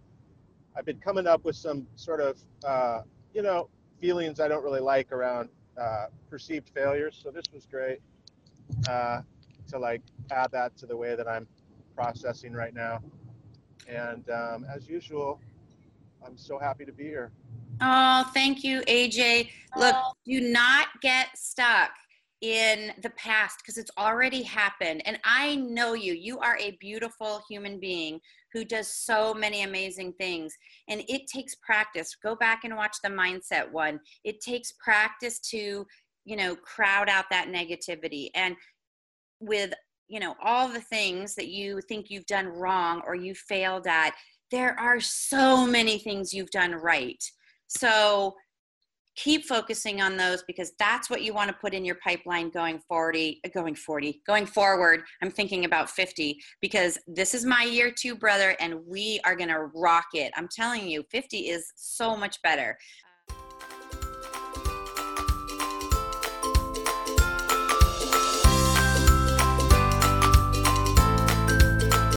I've 0.76 0.84
been 0.84 0.98
coming 0.98 1.28
up 1.28 1.44
with 1.44 1.54
some 1.54 1.86
sort 1.94 2.20
of, 2.20 2.38
uh, 2.66 3.02
you 3.32 3.42
know, 3.42 3.68
feelings 4.00 4.40
I 4.40 4.48
don't 4.48 4.64
really 4.64 4.80
like 4.80 5.12
around 5.12 5.48
uh, 5.81 6.07
perceived 6.28 6.68
failures. 6.68 7.18
So 7.22 7.31
this 7.31 7.45
was 7.53 7.66
great 7.66 8.01
uh, 8.89 9.22
to 9.70 9.78
like 9.78 10.03
add 10.31 10.53
that 10.53 10.76
to 10.78 10.87
the 10.87 10.97
way 10.97 11.14
that 11.16 11.26
I'm 11.26 11.47
processing 11.97 12.53
right 12.53 12.74
now. 12.74 13.01
And 13.89 14.28
um, 14.31 14.66
as 14.72 14.89
usual, 14.89 15.41
I'm 16.24 16.37
so 16.37 16.59
happy 16.59 16.85
to 16.85 16.93
be 16.93 17.05
here. 17.05 17.33
Oh, 17.81 18.31
thank 18.35 18.62
you, 18.62 18.83
AJ. 18.83 19.51
Look, 19.76 19.97
do 20.26 20.41
not 20.41 20.89
get 21.01 21.28
stuck. 21.35 21.91
in 22.41 22.93
the 23.03 23.11
past 23.11 23.59
because 23.59 23.76
it's 23.76 23.91
already 23.99 24.43
happened. 24.43 25.03
And 25.05 25.18
I 25.24 25.57
know 25.57 25.93
you. 25.93 26.14
You 26.14 26.39
are 26.39 26.57
a 26.59 26.70
beautiful 26.81 27.43
human 27.49 27.78
being 27.78 28.20
who 28.53 28.64
does 28.64 28.88
so 28.88 29.34
many 29.34 29.62
amazing 29.62 30.12
things. 30.14 30.55
And 30.88 31.03
it 31.09 31.26
takes 31.26 31.55
practice. 31.57 32.16
Go 32.22 32.34
back 32.36 32.64
and 32.64 32.76
watch 32.76 32.96
the 33.03 33.11
mindset 33.11 33.70
one. 33.70 34.01
It 34.24 34.40
takes 34.40 34.72
practice 34.82 35.38
to, 35.51 35.86
you 36.24 36.36
know, 36.36 36.57
crowd 36.57 37.09
out 37.09 37.26
that 37.30 37.48
negativity. 37.48 38.28
And 38.34 38.57
with, 39.40 39.72
you 40.09 40.20
know, 40.20 40.34
all 40.42 40.68
the 40.68 40.80
things 40.80 41.34
that 41.36 41.48
you 41.48 41.80
think 41.88 42.11
you've 42.11 42.26
done 42.26 42.46
wrong 42.48 43.03
or 43.07 43.14
you 43.14 43.34
failed 43.34 43.86
at, 43.86 44.14
there 44.51 44.78
are 44.78 45.01
so 45.01 45.66
many 45.66 45.98
things 45.98 46.34
you've 46.34 46.51
done 46.51 46.72
right. 46.72 47.22
So, 47.68 48.34
keep 49.22 49.44
focusing 49.44 50.00
on 50.00 50.16
those 50.16 50.42
because 50.44 50.72
that's 50.78 51.10
what 51.10 51.22
you 51.22 51.34
want 51.34 51.48
to 51.48 51.54
put 51.54 51.74
in 51.74 51.84
your 51.84 51.96
pipeline 51.96 52.48
going 52.48 52.78
40 52.78 53.40
going 53.52 53.74
40 53.74 54.22
going 54.26 54.46
forward. 54.46 55.02
I'm 55.22 55.30
thinking 55.30 55.64
about 55.64 55.90
50 55.90 56.40
because 56.60 56.98
this 57.06 57.34
is 57.34 57.44
my 57.44 57.64
year 57.64 57.90
too 57.90 58.14
brother 58.14 58.56
and 58.60 58.80
we 58.86 59.20
are 59.24 59.36
going 59.36 59.50
to 59.50 59.70
rock 59.74 60.06
it. 60.14 60.32
I'm 60.36 60.48
telling 60.48 60.88
you 60.88 61.04
50 61.10 61.38
is 61.48 61.72
so 61.76 62.16
much 62.16 62.40
better 62.42 62.78